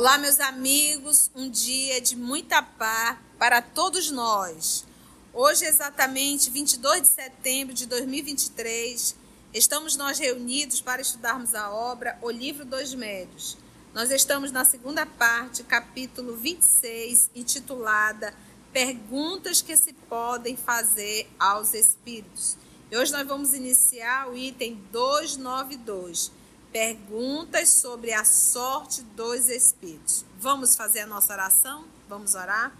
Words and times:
Olá, 0.00 0.16
meus 0.16 0.40
amigos, 0.40 1.30
um 1.36 1.50
dia 1.50 2.00
de 2.00 2.16
muita 2.16 2.62
paz 2.62 3.18
para 3.38 3.60
todos 3.60 4.10
nós. 4.10 4.86
Hoje, 5.30 5.66
exatamente 5.66 6.48
22 6.48 7.02
de 7.02 7.08
setembro 7.08 7.74
de 7.74 7.84
2023, 7.84 9.14
estamos 9.52 9.96
nós 9.96 10.18
reunidos 10.18 10.80
para 10.80 11.02
estudarmos 11.02 11.54
a 11.54 11.70
obra 11.70 12.18
O 12.22 12.30
Livro 12.30 12.64
dos 12.64 12.94
Médios. 12.94 13.58
Nós 13.92 14.10
estamos 14.10 14.50
na 14.50 14.64
segunda 14.64 15.04
parte, 15.04 15.62
capítulo 15.64 16.34
26, 16.34 17.28
intitulada 17.34 18.32
Perguntas 18.72 19.60
que 19.60 19.76
se 19.76 19.92
podem 19.92 20.56
fazer 20.56 21.28
aos 21.38 21.74
Espíritos. 21.74 22.56
E 22.90 22.96
hoje 22.96 23.12
nós 23.12 23.26
vamos 23.26 23.52
iniciar 23.52 24.30
o 24.30 24.34
item 24.34 24.82
292 24.90 26.39
perguntas 26.72 27.68
sobre 27.68 28.12
a 28.12 28.24
sorte 28.24 29.02
dos 29.16 29.48
espíritos. 29.48 30.24
Vamos 30.40 30.76
fazer 30.76 31.00
a 31.00 31.06
nossa 31.06 31.32
oração? 31.32 31.84
Vamos 32.08 32.34
orar? 32.34 32.72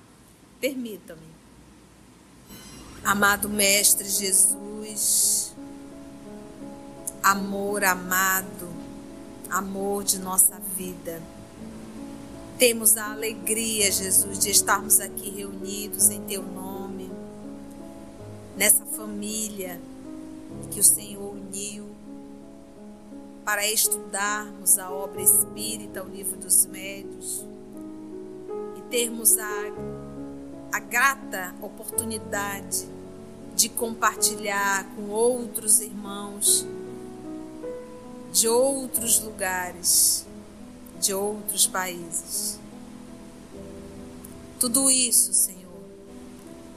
Permitam-me. 0.61 1.31
Amado 3.03 3.49
Mestre 3.49 4.09
Jesus, 4.09 5.53
amor 7.23 7.83
amado, 7.83 8.69
amor 9.49 10.05
de 10.05 10.19
nossa 10.19 10.61
vida. 10.77 11.23
Temos 12.59 12.99
a 12.99 13.13
alegria, 13.13 13.91
Jesus, 13.91 14.39
de 14.39 14.51
estarmos 14.51 15.01
aqui 15.01 15.31
reunidos 15.31 16.11
em 16.11 16.21
Teu 16.27 16.43
nome, 16.43 17.11
nessa 18.55 18.85
família 18.85 19.81
que 20.71 20.79
o 20.79 20.85
Senhor 20.85 21.33
uniu 21.33 21.90
para 23.51 23.67
estudarmos 23.67 24.79
a 24.79 24.93
obra 24.93 25.21
espírita, 25.21 26.05
o 26.05 26.09
livro 26.09 26.37
dos 26.37 26.67
médios, 26.67 27.45
e 28.77 28.81
termos 28.83 29.37
a, 29.39 29.73
a 30.73 30.79
grata 30.79 31.53
oportunidade 31.61 32.87
de 33.57 33.69
compartilhar 33.69 34.87
com 34.95 35.09
outros 35.09 35.81
irmãos 35.81 36.65
de 38.33 38.47
outros 38.47 39.19
lugares, 39.19 40.25
de 41.01 41.13
outros 41.13 41.67
países. 41.67 42.57
Tudo 44.61 44.89
isso, 44.89 45.35
Senhor, 45.35 45.83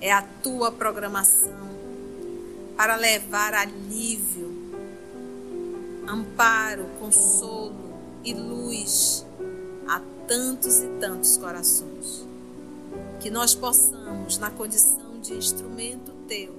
é 0.01 0.11
a 0.11 0.23
tua 0.23 0.71
programação 0.71 1.69
para 2.75 2.95
levar 2.95 3.53
alívio 3.53 4.52
amparo, 6.07 6.85
consolo 6.99 7.93
e 8.23 8.33
luz 8.33 9.25
a 9.87 10.01
tantos 10.27 10.81
e 10.81 10.87
tantos 10.99 11.37
corações. 11.37 12.27
Que 13.19 13.29
nós 13.29 13.55
possamos, 13.55 14.37
na 14.37 14.51
condição 14.51 15.19
de 15.21 15.33
instrumento 15.33 16.11
teu, 16.27 16.53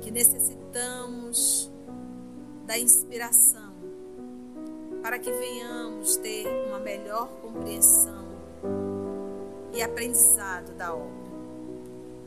que 0.00 0.10
necessitamos 0.10 1.70
da 2.66 2.78
inspiração 2.78 3.72
para 5.02 5.18
que 5.18 5.30
venhamos 5.30 6.16
ter 6.16 6.46
uma 6.68 6.78
melhor 6.78 7.28
compreensão 7.40 8.26
e 9.72 9.82
aprendizado 9.82 10.74
da 10.76 10.94
obra. 10.94 11.28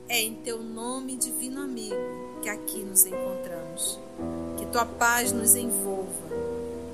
É 0.08 0.22
em 0.22 0.36
teu 0.36 0.64
nome, 0.64 1.16
divino 1.16 1.62
amigo, 1.62 1.96
que 2.42 2.50
aqui 2.50 2.80
nos 2.80 3.06
encontramos 3.06 4.00
tua 4.72 4.86
paz 4.86 5.34
nos 5.34 5.54
envolva 5.54 6.30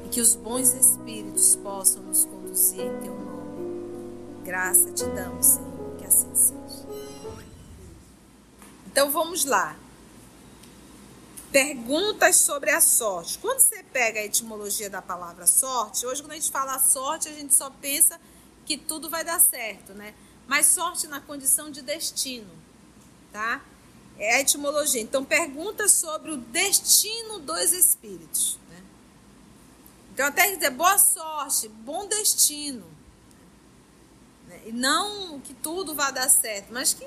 e 0.05 0.09
que 0.09 0.19
os 0.19 0.35
bons 0.35 0.73
espíritos 0.73 1.55
possam 1.57 2.01
nos 2.01 2.25
conduzir 2.25 2.81
em 2.81 3.01
teu 3.01 3.13
nome. 3.13 4.43
Graça 4.43 4.91
te 4.91 5.05
damos, 5.05 5.45
Senhor, 5.45 5.95
que 5.97 6.05
assim 6.05 6.33
seja. 6.33 6.87
Então 8.87 9.11
vamos 9.11 9.45
lá. 9.45 9.77
Perguntas 11.51 12.37
sobre 12.37 12.71
a 12.71 12.81
sorte. 12.81 13.37
Quando 13.37 13.59
você 13.59 13.83
pega 13.83 14.19
a 14.19 14.25
etimologia 14.25 14.89
da 14.89 15.01
palavra 15.01 15.45
sorte, 15.45 16.05
hoje 16.05 16.21
quando 16.21 16.31
a 16.31 16.35
gente 16.35 16.51
fala 16.51 16.79
sorte, 16.79 17.29
a 17.29 17.33
gente 17.33 17.53
só 17.53 17.69
pensa 17.69 18.19
que 18.65 18.75
tudo 18.75 19.09
vai 19.09 19.23
dar 19.23 19.39
certo, 19.39 19.93
né? 19.93 20.15
Mas 20.47 20.67
sorte 20.67 21.07
na 21.07 21.21
condição 21.21 21.69
de 21.69 21.81
destino, 21.81 22.49
tá? 23.31 23.61
É 24.19 24.35
a 24.35 24.41
etimologia. 24.41 25.01
Então, 25.01 25.23
pergunta 25.23 25.87
sobre 25.87 26.31
o 26.31 26.37
destino 26.37 27.39
dos 27.39 27.71
espíritos. 27.71 28.57
Né? 28.69 28.83
Então, 30.13 30.25
até 30.25 30.53
dizer 30.53 30.71
boa 30.71 30.97
sorte, 30.97 31.67
bom 31.67 32.07
destino. 32.07 32.85
Né? 34.47 34.61
E 34.67 34.71
não 34.71 35.39
que 35.41 35.53
tudo 35.53 35.93
vá 35.93 36.09
dar 36.09 36.29
certo, 36.29 36.71
mas 36.71 36.93
que 36.93 37.05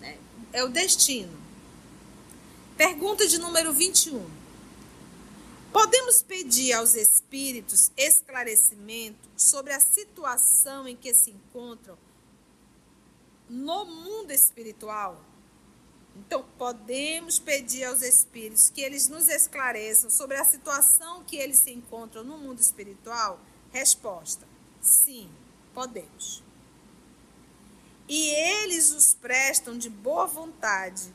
né, 0.00 0.16
é 0.52 0.62
o 0.62 0.68
destino. 0.68 1.36
Pergunta 2.76 3.26
de 3.26 3.38
número 3.38 3.72
21. 3.72 4.46
Podemos 5.72 6.22
pedir 6.22 6.72
aos 6.72 6.94
espíritos 6.94 7.90
esclarecimento 7.96 9.28
sobre 9.36 9.72
a 9.72 9.80
situação 9.80 10.86
em 10.86 10.96
que 10.96 11.12
se 11.12 11.30
encontram 11.30 11.98
no 13.48 13.84
mundo 13.84 14.30
espiritual? 14.30 15.22
Então, 16.18 16.44
podemos 16.56 17.38
pedir 17.38 17.84
aos 17.84 18.00
espíritos 18.00 18.70
que 18.70 18.80
eles 18.80 19.08
nos 19.08 19.28
esclareçam 19.28 20.08
sobre 20.08 20.36
a 20.36 20.44
situação 20.44 21.22
que 21.24 21.36
eles 21.36 21.58
se 21.58 21.70
encontram 21.70 22.24
no 22.24 22.38
mundo 22.38 22.58
espiritual? 22.58 23.38
Resposta: 23.70 24.46
sim, 24.80 25.30
podemos. 25.74 26.42
E 28.08 28.28
eles 28.30 28.92
os 28.92 29.14
prestam 29.14 29.76
de 29.76 29.90
boa 29.90 30.26
vontade 30.26 31.12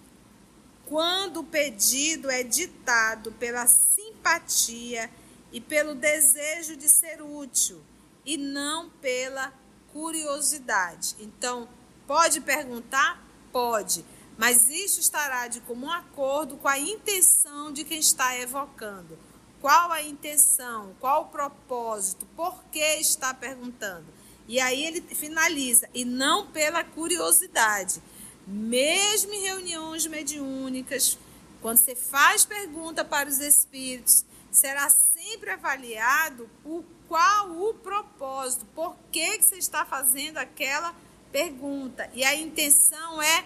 quando 0.86 1.40
o 1.40 1.44
pedido 1.44 2.30
é 2.30 2.44
ditado 2.44 3.32
pela 3.34 3.66
simpatia 3.66 5.10
e 5.52 5.60
pelo 5.60 5.96
desejo 5.96 6.76
de 6.76 6.88
ser 6.90 7.22
útil 7.22 7.82
e 8.26 8.38
não 8.38 8.90
pela 8.90 9.54
curiosidade. 9.94 11.16
Então, 11.20 11.68
pode 12.06 12.42
perguntar? 12.42 13.26
Pode 13.52 14.06
mas 14.38 14.70
isso 14.70 15.00
estará 15.00 15.48
de 15.48 15.62
comum 15.62 15.92
acordo 15.92 16.58
com 16.58 16.68
a 16.68 16.80
intenção 16.80 17.72
de 17.72 17.84
quem 17.84 18.00
está 18.00 18.38
evocando. 18.38 19.18
Qual 19.62 19.92
a 19.92 20.02
intenção? 20.02 20.96
Qual 21.00 21.24
o 21.24 21.28
propósito? 21.28 22.26
Por 22.36 22.64
que 22.72 22.96
está 22.96 23.34
perguntando? 23.34 24.06
E 24.48 24.60
aí 24.60 24.84
ele 24.84 25.02
finaliza, 25.02 25.88
e 25.94 26.04
não 26.04 26.48
pela 26.48 26.84
curiosidade. 26.84 28.02
Mesmo 28.48 29.34
em 29.34 29.42
reuniões 29.42 30.08
mediúnicas, 30.08 31.18
quando 31.62 31.78
você 31.78 31.96
faz 31.96 32.44
pergunta 32.44 33.06
para 33.06 33.30
os 33.30 33.40
espíritos, 33.40 34.26
será 34.52 34.90
sempre 34.90 35.52
avaliado 35.52 36.50
o 36.66 36.84
qual 37.08 37.52
o 37.52 37.74
propósito, 37.76 38.66
por 38.74 38.98
que, 39.12 39.38
que 39.38 39.46
você 39.46 39.58
está 39.58 39.86
fazendo 39.86 40.38
aquela 40.38 40.96
pergunta. 41.32 42.10
E 42.14 42.24
a 42.24 42.36
intenção 42.36 43.22
é 43.22 43.46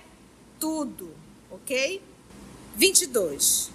tudo, 0.59 1.15
ok? 1.49 2.01
22. 2.75 3.71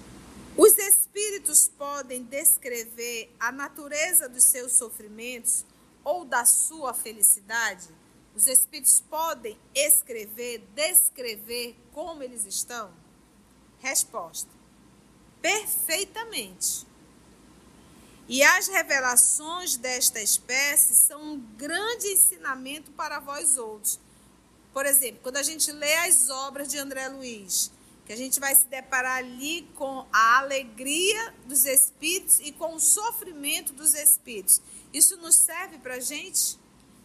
Os 0.57 0.77
espíritos 0.77 1.67
podem 1.67 2.23
descrever 2.23 3.33
a 3.39 3.51
natureza 3.51 4.27
dos 4.27 4.43
seus 4.43 4.73
sofrimentos 4.73 5.65
ou 6.03 6.25
da 6.25 6.45
sua 6.45 6.93
felicidade? 6.93 7.89
Os 8.35 8.47
espíritos 8.47 9.01
podem 9.09 9.57
escrever, 9.73 10.59
descrever 10.75 11.75
como 11.93 12.23
eles 12.23 12.45
estão? 12.45 12.91
Resposta: 13.79 14.49
perfeitamente. 15.41 16.85
E 18.27 18.43
as 18.43 18.67
revelações 18.67 19.75
desta 19.75 20.21
espécie 20.21 20.95
são 20.95 21.21
um 21.21 21.39
grande 21.57 22.07
ensinamento 22.07 22.91
para 22.91 23.19
vós 23.19 23.57
outros 23.57 23.99
por 24.73 24.85
exemplo, 24.85 25.19
quando 25.21 25.37
a 25.37 25.43
gente 25.43 25.71
lê 25.71 25.93
as 25.95 26.29
obras 26.29 26.67
de 26.67 26.77
André 26.77 27.07
Luiz, 27.09 27.71
que 28.05 28.13
a 28.13 28.15
gente 28.15 28.39
vai 28.39 28.55
se 28.55 28.67
deparar 28.67 29.17
ali 29.17 29.69
com 29.75 30.05
a 30.11 30.39
alegria 30.39 31.33
dos 31.45 31.65
espíritos 31.65 32.39
e 32.39 32.51
com 32.51 32.75
o 32.75 32.79
sofrimento 32.79 33.73
dos 33.73 33.93
espíritos. 33.93 34.61
Isso 34.93 35.17
nos 35.17 35.35
serve 35.35 35.77
para 35.77 35.95
a 35.95 35.99
gente? 35.99 36.59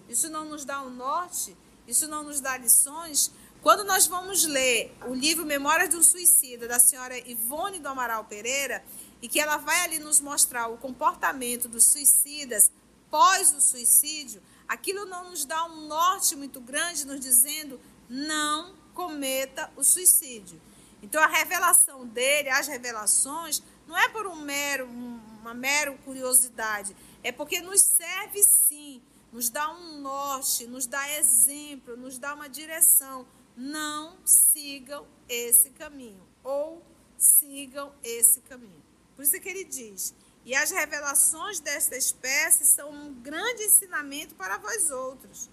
Isso 0.09 0.29
não 0.29 0.45
nos 0.45 0.65
dá 0.65 0.83
um 0.83 0.91
norte? 0.91 1.57
Isso 1.87 2.09
não 2.09 2.25
nos 2.25 2.41
dá 2.41 2.57
lições? 2.57 3.31
Quando 3.63 3.85
nós 3.85 4.07
vamos 4.07 4.45
ler 4.45 4.97
o 5.07 5.15
livro 5.15 5.45
Memórias 5.45 5.89
de 5.89 5.97
um 5.97 6.03
Suicida, 6.03 6.69
da 6.69 6.79
senhora 6.79 7.19
Ivone 7.29 7.79
do 7.79 7.89
Amaral 7.89 8.25
Pereira, 8.25 8.85
e 9.21 9.29
que 9.29 9.41
ela 9.41 9.57
vai 9.57 9.81
ali 9.81 9.99
nos 9.99 10.21
mostrar 10.21 10.69
o 10.69 10.77
comportamento 10.77 11.69
dos 11.69 11.85
suicidas 11.85 12.71
pós 13.11 13.53
o 13.53 13.61
suicídio, 13.61 14.43
aquilo 14.69 15.05
não 15.05 15.31
nos 15.31 15.45
dá 15.45 15.65
um 15.67 15.87
norte 15.87 16.35
muito 16.37 16.61
grande, 16.61 17.07
nos 17.07 17.21
dizendo: 17.21 17.81
não 18.09 18.75
cometa 18.95 19.71
o 19.77 19.85
suicídio. 19.85 20.61
Então 21.03 21.23
a 21.23 21.27
revelação 21.27 22.07
dele, 22.07 22.49
as 22.49 22.67
revelações, 22.67 23.63
não 23.87 23.97
é 23.97 24.09
por 24.09 24.27
um 24.27 24.37
mero, 24.37 24.87
uma 24.87 25.55
mera 25.55 25.97
curiosidade, 25.99 26.97
é 27.23 27.31
porque 27.31 27.61
nos 27.61 27.81
serve 27.81 28.43
sim, 28.43 29.03
nos 29.33 29.51
dá 29.51 29.71
um 29.71 30.01
norte, 30.01 30.67
nos 30.67 30.87
dá 30.87 31.19
exemplo, 31.19 31.97
nos 31.97 32.19
dá 32.19 32.35
uma 32.35 32.49
direção. 32.49 33.27
Não 33.57 34.19
sigam 34.25 35.07
esse 35.29 35.71
caminho, 35.71 36.23
ou 36.45 36.85
sigam 37.17 37.93
esse 38.03 38.41
caminho. 38.43 38.83
Por 39.15 39.23
isso 39.23 39.37
é 39.37 39.41
que 39.41 39.49
ele 39.49 39.65
diz: 39.65 40.15
e 40.47 40.55
as 40.55 40.71
revelações 40.71 41.61
desta 41.61 41.95
espécie 41.95 42.65
são 42.65 42.91
um 42.91 43.13
grande 43.13 43.65
ensinamento 43.65 44.35
para 44.35 44.57
vós 44.57 44.91
outros 44.91 45.51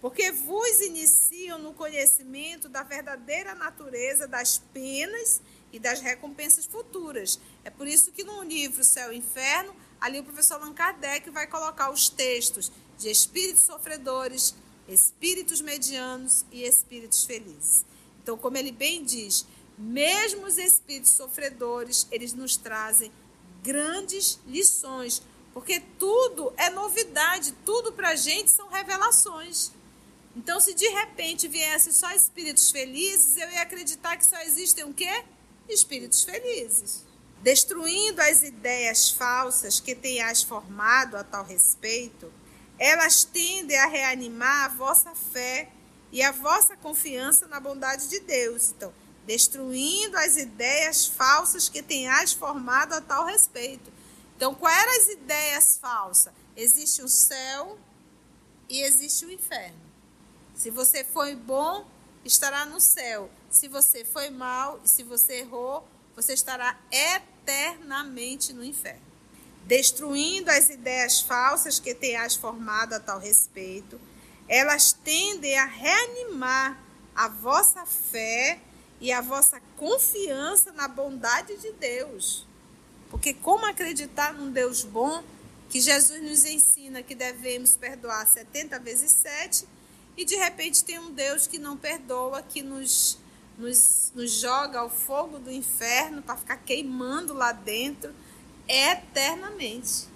porque 0.00 0.30
vos 0.30 0.80
iniciam 0.82 1.58
no 1.58 1.72
conhecimento 1.72 2.68
da 2.68 2.82
verdadeira 2.82 3.54
natureza 3.54 4.28
das 4.28 4.58
penas 4.72 5.40
e 5.72 5.78
das 5.78 6.00
recompensas 6.00 6.66
futuras. 6.66 7.40
É 7.64 7.70
por 7.70 7.86
isso 7.86 8.12
que 8.12 8.22
no 8.22 8.42
livro 8.42 8.84
Céu 8.84 9.12
e 9.12 9.16
Inferno, 9.16 9.74
ali 10.00 10.20
o 10.20 10.24
professor 10.24 10.60
Allan 10.60 10.74
Kardec 10.74 11.30
vai 11.30 11.46
colocar 11.46 11.90
os 11.90 12.08
textos 12.08 12.70
de 12.98 13.10
espíritos 13.10 13.62
sofredores, 13.62 14.54
espíritos 14.88 15.60
medianos 15.60 16.44
e 16.52 16.62
espíritos 16.62 17.24
felizes. 17.24 17.84
Então, 18.22 18.36
como 18.38 18.56
ele 18.56 18.72
bem 18.72 19.04
diz, 19.04 19.46
mesmo 19.78 20.46
os 20.46 20.58
espíritos 20.58 21.10
sofredores, 21.10 22.06
eles 22.10 22.32
nos 22.32 22.56
trazem 22.56 23.10
grandes 23.66 24.38
lições, 24.46 25.20
porque 25.52 25.80
tudo 25.98 26.52
é 26.56 26.70
novidade, 26.70 27.52
tudo 27.64 27.92
para 27.92 28.10
a 28.10 28.16
gente 28.16 28.48
são 28.48 28.68
revelações. 28.68 29.72
Então, 30.36 30.60
se 30.60 30.72
de 30.72 30.86
repente 30.88 31.48
viesse 31.48 31.92
só 31.92 32.12
espíritos 32.12 32.70
felizes, 32.70 33.36
eu 33.36 33.50
ia 33.50 33.62
acreditar 33.62 34.16
que 34.16 34.24
só 34.24 34.38
existem 34.42 34.84
o 34.84 34.94
quê? 34.94 35.24
Espíritos 35.68 36.22
felizes. 36.22 37.04
Destruindo 37.42 38.20
as 38.20 38.44
ideias 38.44 39.10
falsas 39.10 39.80
que 39.80 39.94
tenhas 39.94 40.44
formado 40.44 41.16
a 41.16 41.24
tal 41.24 41.44
respeito, 41.44 42.32
elas 42.78 43.24
tendem 43.24 43.78
a 43.78 43.86
reanimar 43.86 44.66
a 44.66 44.68
vossa 44.68 45.12
fé 45.14 45.70
e 46.12 46.22
a 46.22 46.30
vossa 46.30 46.76
confiança 46.76 47.48
na 47.48 47.58
bondade 47.58 48.08
de 48.08 48.20
Deus. 48.20 48.72
Então, 48.76 48.92
destruindo 49.26 50.16
as 50.16 50.36
ideias 50.36 51.06
falsas 51.06 51.68
que 51.68 51.82
tenhas 51.82 52.32
formado 52.32 52.94
a 52.94 53.00
tal 53.00 53.26
respeito. 53.26 53.92
Então, 54.36 54.54
quais 54.54 54.78
eram 54.78 54.92
as 54.92 55.08
ideias 55.08 55.78
falsas? 55.78 56.32
Existe 56.56 57.02
o 57.02 57.08
céu 57.08 57.78
e 58.68 58.82
existe 58.82 59.26
o 59.26 59.30
inferno. 59.30 59.80
Se 60.54 60.70
você 60.70 61.04
foi 61.04 61.34
bom, 61.34 61.86
estará 62.24 62.64
no 62.64 62.80
céu. 62.80 63.30
Se 63.50 63.68
você 63.68 64.04
foi 64.04 64.30
mal 64.30 64.80
e 64.84 64.88
se 64.88 65.02
você 65.02 65.40
errou, 65.40 65.86
você 66.14 66.32
estará 66.32 66.78
eternamente 66.90 68.52
no 68.52 68.64
inferno. 68.64 69.04
Destruindo 69.64 70.50
as 70.50 70.70
ideias 70.70 71.20
falsas 71.20 71.80
que 71.80 71.94
tenhas 71.94 72.36
formado 72.36 72.94
a 72.94 73.00
tal 73.00 73.18
respeito, 73.18 74.00
elas 74.48 74.92
tendem 74.92 75.58
a 75.58 75.64
reanimar 75.64 76.80
a 77.14 77.28
vossa 77.28 77.84
fé 77.84 78.60
e 79.00 79.12
a 79.12 79.20
vossa 79.20 79.60
confiança 79.76 80.72
na 80.72 80.88
bondade 80.88 81.56
de 81.56 81.72
Deus. 81.72 82.46
Porque 83.10 83.32
como 83.34 83.66
acreditar 83.66 84.32
num 84.34 84.50
Deus 84.50 84.82
bom, 84.82 85.22
que 85.68 85.80
Jesus 85.80 86.22
nos 86.22 86.44
ensina 86.44 87.02
que 87.02 87.14
devemos 87.14 87.76
perdoar 87.76 88.26
70 88.26 88.78
vezes 88.78 89.10
7, 89.10 89.66
e 90.16 90.24
de 90.24 90.36
repente 90.36 90.82
tem 90.82 90.98
um 90.98 91.12
Deus 91.12 91.46
que 91.46 91.58
não 91.58 91.76
perdoa, 91.76 92.42
que 92.42 92.62
nos, 92.62 93.18
nos, 93.58 94.12
nos 94.14 94.32
joga 94.32 94.80
ao 94.80 94.88
fogo 94.88 95.38
do 95.38 95.50
inferno 95.50 96.22
para 96.22 96.36
ficar 96.36 96.56
queimando 96.58 97.34
lá 97.34 97.52
dentro 97.52 98.14
eternamente. 98.66 100.08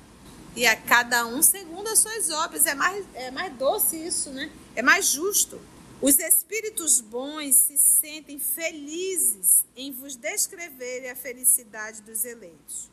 E 0.57 0.67
a 0.67 0.75
cada 0.75 1.27
um 1.27 1.43
segundo 1.43 1.89
as 1.89 1.99
suas 1.99 2.31
obras. 2.31 2.67
É 2.67 2.75
mais, 2.75 3.05
é 3.15 3.31
mais 3.31 3.53
doce 3.55 3.97
isso, 3.97 4.31
né? 4.31 4.51
É 4.75 4.83
mais 4.83 5.07
justo. 5.07 5.61
Os 6.03 6.19
espíritos 6.19 6.99
bons 6.99 7.55
se 7.57 7.77
sentem 7.77 8.39
felizes 8.39 9.67
em 9.77 9.93
vos 9.93 10.17
descreverem 10.17 11.11
a 11.11 11.17
felicidade 11.17 12.01
dos 12.01 12.25
eleitos. 12.25 12.91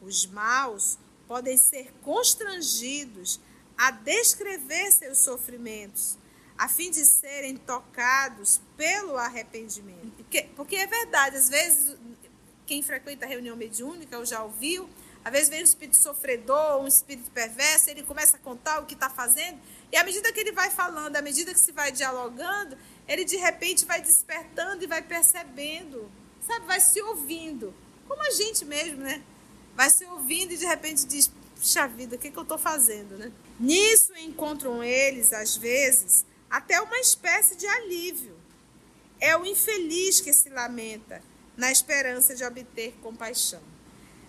Os 0.00 0.24
maus 0.24 0.98
podem 1.28 1.58
ser 1.58 1.92
constrangidos 2.02 3.38
a 3.76 3.90
descrever 3.90 4.90
seus 4.90 5.18
sofrimentos, 5.18 6.16
a 6.56 6.66
fim 6.66 6.90
de 6.90 7.04
serem 7.04 7.58
tocados 7.58 8.58
pelo 8.74 9.18
arrependimento. 9.18 10.12
Porque, 10.16 10.42
porque 10.56 10.76
é 10.76 10.86
verdade, 10.86 11.36
às 11.36 11.50
vezes, 11.50 11.94
quem 12.64 12.82
frequenta 12.82 13.26
a 13.26 13.28
reunião 13.28 13.54
mediúnica, 13.54 14.16
ou 14.16 14.24
já 14.24 14.42
ouviu, 14.42 14.88
às 15.22 15.32
vezes 15.32 15.48
vem 15.50 15.60
um 15.60 15.64
espírito 15.64 15.96
sofredor, 15.96 16.80
um 16.80 16.86
espírito 16.86 17.30
perverso, 17.32 17.90
ele 17.90 18.02
começa 18.02 18.38
a 18.38 18.40
contar 18.40 18.80
o 18.80 18.86
que 18.86 18.94
está 18.94 19.10
fazendo, 19.10 19.60
e 19.92 19.96
à 19.96 20.04
medida 20.04 20.32
que 20.32 20.40
ele 20.40 20.52
vai 20.52 20.70
falando, 20.70 21.16
à 21.16 21.22
medida 21.22 21.52
que 21.52 21.60
se 21.60 21.72
vai 21.72 21.92
dialogando, 21.92 22.76
ele 23.06 23.24
de 23.24 23.36
repente 23.36 23.84
vai 23.84 24.00
despertando 24.00 24.82
e 24.82 24.86
vai 24.86 25.02
percebendo, 25.02 26.10
sabe, 26.46 26.66
vai 26.66 26.80
se 26.80 27.00
ouvindo, 27.00 27.74
como 28.06 28.20
a 28.22 28.30
gente 28.30 28.64
mesmo, 28.64 28.98
né? 28.98 29.22
Vai 29.74 29.90
se 29.90 30.04
ouvindo 30.04 30.52
e 30.52 30.56
de 30.56 30.66
repente 30.66 31.06
diz, 31.06 31.30
puxa 31.54 31.86
vida, 31.86 32.16
o 32.16 32.18
que, 32.18 32.30
que 32.30 32.38
eu 32.38 32.42
estou 32.42 32.58
fazendo, 32.58 33.16
né? 33.16 33.32
Nisso 33.58 34.12
encontram 34.16 34.82
eles, 34.82 35.32
às 35.32 35.56
vezes, 35.56 36.24
até 36.50 36.80
uma 36.80 36.98
espécie 36.98 37.56
de 37.56 37.66
alívio. 37.66 38.36
É 39.20 39.36
o 39.36 39.46
infeliz 39.46 40.20
que 40.20 40.32
se 40.32 40.48
lamenta 40.50 41.22
na 41.56 41.72
esperança 41.72 42.34
de 42.34 42.44
obter 42.44 42.94
compaixão. 43.02 43.62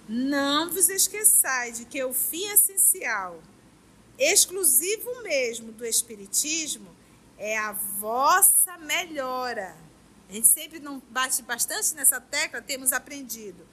Não 0.08 0.70
vos 0.70 0.88
esqueçais 0.88 1.80
de 1.80 1.86
que 1.86 2.02
o 2.04 2.14
fim 2.14 2.48
essencial, 2.48 3.42
exclusivo 4.18 5.22
mesmo 5.24 5.72
do 5.72 5.86
Espiritismo, 5.86 6.96
é 7.38 7.58
a 7.58 7.72
vossa 7.72 8.78
melhora. 8.78 9.76
A 10.30 10.34
gente 10.34 10.48
sempre 10.48 10.80
não 10.80 11.02
bate 11.10 11.42
bastante 11.44 11.94
nessa 11.94 12.20
tecla, 12.20 12.62
temos 12.62 12.92
aprendido. 12.92 13.66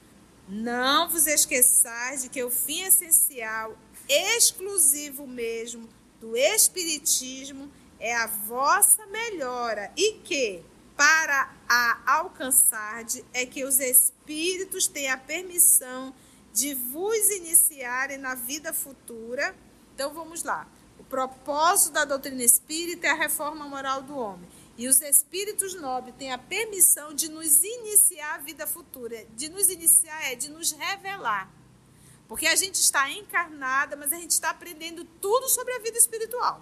Não 0.49 1.09
vos 1.09 1.27
esqueçais 1.27 2.23
de 2.23 2.29
que 2.29 2.43
o 2.45 2.51
fim 2.51 2.83
essencial, 2.83 3.77
exclusivo 4.09 5.27
mesmo 5.27 5.89
do 6.21 6.37
Espiritismo, 6.37 7.73
é 7.99 8.15
a 8.15 8.27
vossa 8.27 9.07
melhora 9.07 9.91
e 9.97 10.19
que, 10.25 10.63
para 10.97 11.51
a 11.69 12.19
alcançar, 12.19 13.05
é 13.33 13.47
que 13.47 13.65
os 13.65 13.81
espíritos 13.81 14.87
têm 14.87 15.11
a 15.11 15.17
permissão 15.17 16.15
de 16.53 16.75
vos 16.75 17.31
iniciarem 17.31 18.19
na 18.19 18.35
vida 18.35 18.73
futura. 18.73 19.57
Então 19.95 20.13
vamos 20.13 20.43
lá. 20.43 20.67
O 20.99 21.05
propósito 21.05 21.93
da 21.93 22.05
doutrina 22.05 22.43
espírita 22.43 23.07
é 23.07 23.11
a 23.11 23.15
reforma 23.15 23.65
moral 23.67 24.03
do 24.03 24.17
homem. 24.17 24.49
E 24.77 24.89
os 24.89 25.01
espíritos 25.01 25.75
nobres 25.75 26.17
têm 26.17 26.33
a 26.33 26.39
permissão 26.39 27.15
de 27.15 27.29
nos 27.31 27.63
iniciar 27.63 28.35
a 28.35 28.39
vida 28.39 28.67
futura. 28.67 29.25
De 29.37 29.49
nos 29.49 29.69
iniciar 29.71 30.33
é 30.33 30.35
de 30.35 30.51
nos 30.51 30.73
revelar. 30.73 31.49
Porque 32.27 32.47
a 32.47 32.57
gente 32.57 32.75
está 32.75 33.09
encarnada, 33.11 33.95
mas 33.97 34.13
a 34.13 34.17
gente 34.17 34.33
está 34.33 34.51
aprendendo 34.51 35.05
tudo 35.21 35.49
sobre 35.49 35.73
a 35.75 35.79
vida 35.79 35.97
espiritual. 35.97 36.61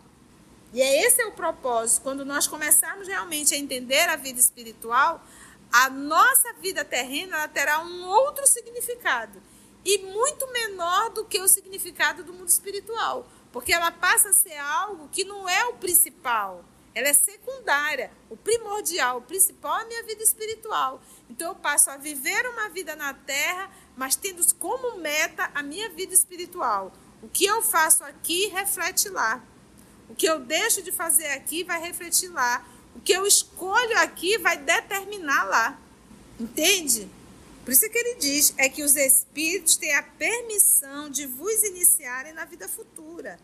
E 0.75 0.83
é 0.83 1.07
esse 1.07 1.23
é 1.23 1.27
o 1.27 1.33
propósito. 1.33 2.03
Quando 2.03 2.25
nós 2.25 2.47
começarmos 2.47 3.09
realmente 3.09 3.55
a 3.55 3.59
entender 3.59 4.09
a 4.11 4.17
vida 4.17 4.41
espiritual, 4.41 5.25
a 5.71 5.89
nossa 5.89 6.53
vida 6.55 6.85
terrena 6.85 7.49
terá 7.49 7.81
um 7.81 8.07
outro 8.07 8.47
significado 8.47 9.41
e 9.85 9.99
muito 9.99 10.51
menor 10.53 11.11
do 11.11 11.25
que 11.25 11.41
o 11.41 11.49
significado 11.49 12.23
do 12.23 12.33
mundo 12.33 12.49
espiritual, 12.49 13.27
porque 13.53 13.73
ela 13.73 13.91
passa 13.91 14.31
a 14.31 14.33
ser 14.33 14.57
algo 14.57 15.09
que 15.09 15.25
não 15.25 15.49
é 15.49 15.67
o 15.67 15.75
principal. 15.75 16.65
Ela 16.95 17.09
é 17.09 17.13
secundária. 17.13 18.11
O 18.29 18.37
primordial, 18.37 19.19
o 19.19 19.23
principal 19.23 19.79
é 19.79 19.83
a 19.83 19.87
minha 19.87 20.03
vida 20.03 20.23
espiritual. 20.23 21.01
Então 21.29 21.49
eu 21.49 21.55
passo 21.55 21.91
a 21.91 21.97
viver 21.97 22.47
uma 22.47 22.69
vida 22.69 22.95
na 22.95 23.15
terra, 23.15 23.71
mas 23.97 24.15
tendo 24.15 24.43
como 24.57 24.99
meta 24.99 25.51
a 25.55 25.63
minha 25.63 25.89
vida 25.89 26.13
espiritual. 26.13 26.93
O 27.23 27.29
que 27.29 27.47
eu 27.47 27.63
faço 27.63 28.05
aqui 28.05 28.49
reflete 28.49 29.09
lá. 29.09 29.43
O 30.09 30.15
que 30.15 30.27
eu 30.27 30.41
deixo 30.41 30.83
de 30.83 30.93
fazer 30.93 31.29
aqui 31.29 31.65
vai 31.65 31.81
refletir 31.81 32.29
lá. 32.29 32.63
O 32.95 33.01
que 33.01 33.13
eu 33.13 33.27
escolho 33.27 33.99
aqui 33.99 34.37
vai 34.37 34.59
determinar 34.59 35.45
lá. 35.45 35.79
Entende? 36.39 37.09
Por 37.65 37.73
isso 37.73 37.89
que 37.89 37.99
ele 37.99 38.17
diz 38.17 38.53
é 38.59 38.69
que 38.69 38.83
os 38.83 38.97
espíritos 38.97 39.77
têm 39.77 39.95
a 39.95 40.03
permissão 40.03 41.09
de 41.09 41.27
vos 41.27 41.63
iniciarem 41.63 42.33
na 42.33 42.45
vida 42.45 42.69
futura, 42.69 43.39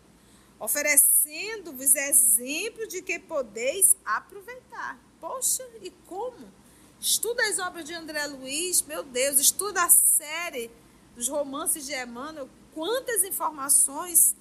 oferecendo-vos 0.59 1.95
exemplo 1.95 2.85
de 2.87 3.01
que 3.01 3.17
podeis 3.17 3.95
aproveitar. 4.03 4.99
Poxa, 5.21 5.65
e 5.81 5.89
como? 6.05 6.51
Estuda 6.99 7.47
as 7.47 7.59
obras 7.59 7.85
de 7.85 7.93
André 7.93 8.25
Luiz, 8.27 8.81
meu 8.81 9.03
Deus, 9.03 9.39
estuda 9.39 9.83
a 9.83 9.89
série 9.89 10.69
dos 11.15 11.29
romances 11.29 11.85
de 11.85 11.93
Emmanuel, 11.93 12.49
quantas 12.73 13.23
informações 13.23 14.35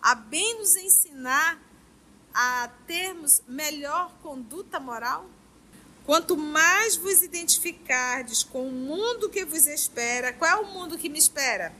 a 0.00 0.14
bem 0.14 0.58
nos 0.58 0.76
ensinar 0.76 1.60
a 2.32 2.68
termos 2.86 3.42
melhor 3.48 4.12
conduta 4.22 4.78
moral? 4.78 5.28
Quanto 6.06 6.36
mais 6.36 6.96
vos 6.96 7.22
identificardes 7.22 8.42
com 8.42 8.68
o 8.68 8.72
mundo 8.72 9.30
que 9.30 9.44
vos 9.44 9.66
espera, 9.66 10.32
qual 10.34 10.50
é 10.50 10.60
o 10.60 10.66
mundo 10.66 10.98
que 10.98 11.08
me 11.08 11.18
espera? 11.18 11.74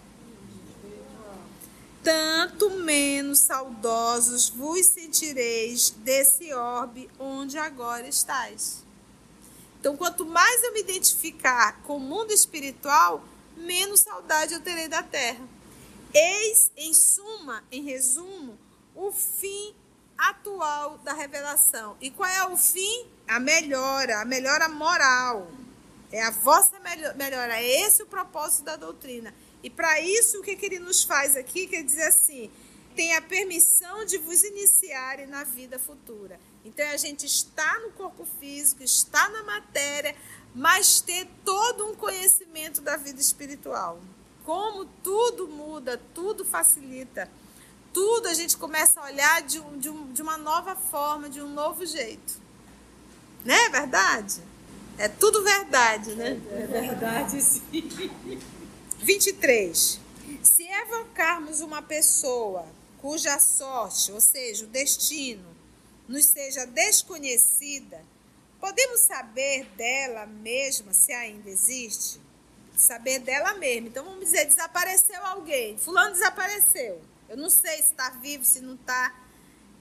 Tanto 2.02 2.71
menos 2.71 3.40
saudosos 3.40 4.49
vos 4.49 4.87
sentireis 4.87 5.90
desse 5.90 6.52
orbe 6.54 7.09
onde 7.19 7.59
agora 7.59 8.09
estáis. 8.09 8.83
Então, 9.78 9.97
quanto 9.97 10.25
mais 10.25 10.62
eu 10.62 10.73
me 10.73 10.81
identificar 10.81 11.83
com 11.83 11.99
o 11.99 12.00
mundo 12.00 12.31
espiritual, 12.31 13.23
menos 13.54 14.00
saudade 14.00 14.54
eu 14.54 14.61
terei 14.61 14.88
da 14.88 15.02
terra. 15.02 15.47
Eis, 16.14 16.71
em 16.76 16.95
suma, 16.95 17.62
em 17.71 17.83
resumo, 17.83 18.59
o 18.95 19.12
fim 19.12 19.75
atual 20.16 20.99
da 20.99 21.12
revelação. 21.12 21.97
E 22.00 22.11
qual 22.11 22.28
é 22.28 22.47
o 22.49 22.56
fim? 22.56 23.06
A 23.26 23.40
melhora, 23.40 24.21
a 24.21 24.25
melhora 24.25 24.68
moral. 24.68 25.50
É 26.12 26.23
a 26.23 26.30
vossa 26.30 26.78
melhora. 27.16 27.61
É 27.61 27.83
esse 27.83 28.02
o 28.02 28.06
propósito 28.06 28.64
da 28.64 28.76
doutrina. 28.76 29.35
E 29.62 29.71
para 29.71 30.00
isso, 30.00 30.40
o 30.40 30.42
que, 30.42 30.56
que 30.56 30.66
ele 30.66 30.78
nos 30.78 31.02
faz 31.02 31.37
aqui? 31.37 31.66
Quer 31.66 31.83
dizer 31.83 32.04
assim: 32.04 32.50
tem 32.94 33.14
a 33.16 33.23
permissão 33.23 34.04
de 34.04 34.18
vos 34.18 34.42
iniciarem 34.44 35.26
na 35.26 35.42
vida 35.44 35.78
futura. 35.78 36.38
Então 36.64 36.87
a 36.90 36.97
gente 36.97 37.26
está 37.26 37.80
no 37.80 37.90
corpo 37.92 38.25
físico, 38.38 38.83
está 38.83 39.28
na 39.30 39.42
matéria, 39.42 40.14
mas 40.54 41.00
ter 41.00 41.26
todo 41.44 41.87
um 41.87 41.94
conhecimento 41.94 42.80
da 42.80 42.97
vida 42.97 43.21
espiritual. 43.21 44.00
Como 44.44 44.85
tudo 45.02 45.49
muda, 45.49 46.00
tudo 46.14 46.44
facilita 46.44 47.30
tudo 47.95 48.27
a 48.27 48.35
gente 48.35 48.57
começa 48.57 49.01
a 49.01 49.05
olhar 49.05 49.43
de, 49.43 49.61
um, 49.61 49.79
de, 49.79 49.89
um, 49.89 50.13
de 50.13 50.21
uma 50.21 50.37
nova 50.37 50.75
forma, 50.75 51.31
de 51.31 51.41
um 51.41 51.49
novo 51.49 51.87
jeito. 51.87 52.43
Não 53.45 53.55
é 53.55 53.71
verdade? 53.71 54.43
É 54.99 55.09
tudo 55.09 55.45
verdade, 55.45 56.15
né? 56.17 56.41
É 56.51 56.67
verdade, 56.67 57.41
sim. 57.41 57.63
23. 58.99 60.01
Se 60.43 60.65
evocarmos 60.65 61.61
uma 61.61 61.81
pessoa 61.81 62.67
cuja 62.99 63.39
sorte, 63.39 64.11
ou 64.11 64.21
seja, 64.21 64.65
o 64.65 64.69
destino, 64.69 65.55
nos 66.09 66.27
seja 66.27 66.67
desconhecida, 66.67 68.03
podemos 68.61 69.01
saber 69.01 69.67
dela 69.77 70.27
mesma 70.27 70.93
se 70.93 71.13
ainda 71.13 71.49
existe? 71.49 72.21
Saber 72.77 73.21
dela 73.21 73.55
mesma. 73.55 73.89
Então 73.89 74.05
vamos 74.05 74.21
dizer, 74.21 74.47
desapareceu 74.47 75.25
alguém. 75.25 75.79
Fulano 75.79 76.13
desapareceu. 76.13 77.01
Eu 77.35 77.38
não 77.38 77.50
sei 77.50 77.83
se 77.83 77.91
está 77.91 78.11
vivo, 78.11 78.45
se 78.45 78.61
não 78.61 78.75
está. 78.75 79.12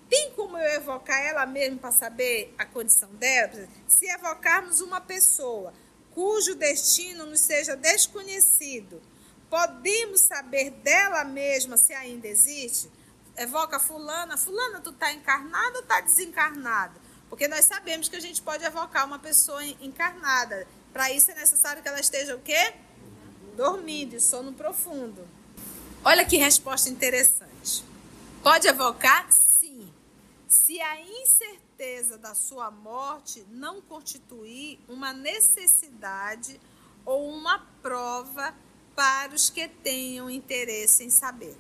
Tem 0.09 0.31
como 0.31 0.57
eu 0.57 0.71
evocar 0.71 1.21
ela 1.21 1.45
mesmo 1.45 1.77
para 1.77 1.91
saber 1.91 2.51
a 2.57 2.65
condição 2.65 3.13
dela? 3.13 3.69
Se 3.87 4.07
evocarmos 4.07 4.81
uma 4.81 4.99
pessoa 4.99 5.71
cujo 6.15 6.55
destino 6.55 7.27
nos 7.27 7.41
seja 7.41 7.75
desconhecido, 7.75 8.99
podemos 9.51 10.21
saber 10.21 10.71
dela 10.71 11.23
mesma 11.23 11.77
se 11.77 11.93
ainda 11.93 12.27
existe? 12.27 12.89
Evoca 13.37 13.79
fulana, 13.79 14.35
fulana, 14.35 14.81
tu 14.81 14.89
está 14.89 15.13
encarnada 15.13 15.77
ou 15.77 15.83
está 15.83 16.01
desencarnada? 16.01 16.99
Porque 17.29 17.47
nós 17.47 17.65
sabemos 17.65 18.09
que 18.09 18.15
a 18.15 18.19
gente 18.19 18.41
pode 18.41 18.65
evocar 18.65 19.05
uma 19.05 19.19
pessoa 19.19 19.63
encarnada. 19.63 20.67
Para 20.91 21.11
isso 21.11 21.29
é 21.29 21.35
necessário 21.35 21.83
que 21.83 21.87
ela 21.87 21.99
esteja 21.99 22.35
o 22.35 22.39
quê? 22.39 22.73
Dormindo, 23.55 24.19
sono 24.19 24.53
profundo. 24.53 25.27
Olha 26.05 26.25
que 26.25 26.35
resposta 26.35 26.89
interessante. 26.89 27.81
Pode 28.43 28.67
evocar? 28.67 29.25
Sim. 29.31 29.89
Se 30.49 30.81
a 30.81 30.99
incerteza 30.99 32.17
da 32.17 32.35
sua 32.35 32.69
morte 32.69 33.45
não 33.49 33.81
constituir 33.81 34.81
uma 34.89 35.13
necessidade 35.13 36.59
ou 37.05 37.29
uma 37.29 37.59
prova 37.81 38.53
para 38.93 39.33
os 39.33 39.49
que 39.49 39.65
tenham 39.69 40.29
interesse 40.29 41.05
em 41.05 41.09
saber. 41.09 41.57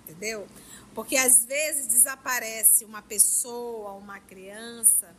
Entendeu? 0.00 0.48
Porque 0.94 1.18
às 1.18 1.44
vezes 1.44 1.86
desaparece 1.86 2.86
uma 2.86 3.02
pessoa, 3.02 3.92
uma 3.92 4.18
criança, 4.18 5.14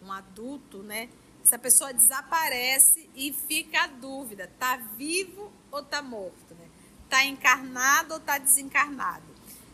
um 0.00 0.12
adulto, 0.12 0.80
né? 0.80 1.08
Essa 1.42 1.58
pessoa 1.58 1.92
desaparece 1.92 3.10
e 3.16 3.32
fica 3.32 3.82
a 3.82 3.86
dúvida: 3.88 4.48
tá 4.60 4.76
vivo 4.96 5.52
ou 5.72 5.82
tá 5.82 6.00
morto? 6.00 6.55
Está 7.06 7.24
encarnado 7.24 8.14
ou 8.14 8.20
está 8.20 8.36
desencarnado. 8.36 9.24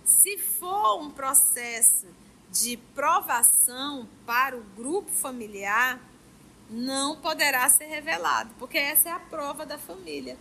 Se 0.05 0.39
for 0.39 1.01
um 1.01 1.11
processo 1.11 2.07
de 2.51 2.77
provação 2.95 4.07
para 4.27 4.57
o 4.57 4.63
grupo 4.77 5.11
familiar, 5.11 5.99
não 6.71 7.17
poderá 7.17 7.69
ser 7.71 7.87
revelado, 7.87 8.51
porque 8.59 8.79
essa 8.79 9.09
é 9.09 9.13
a 9.13 9.19
prova 9.19 9.65
da 9.67 9.79
família. 9.79 10.37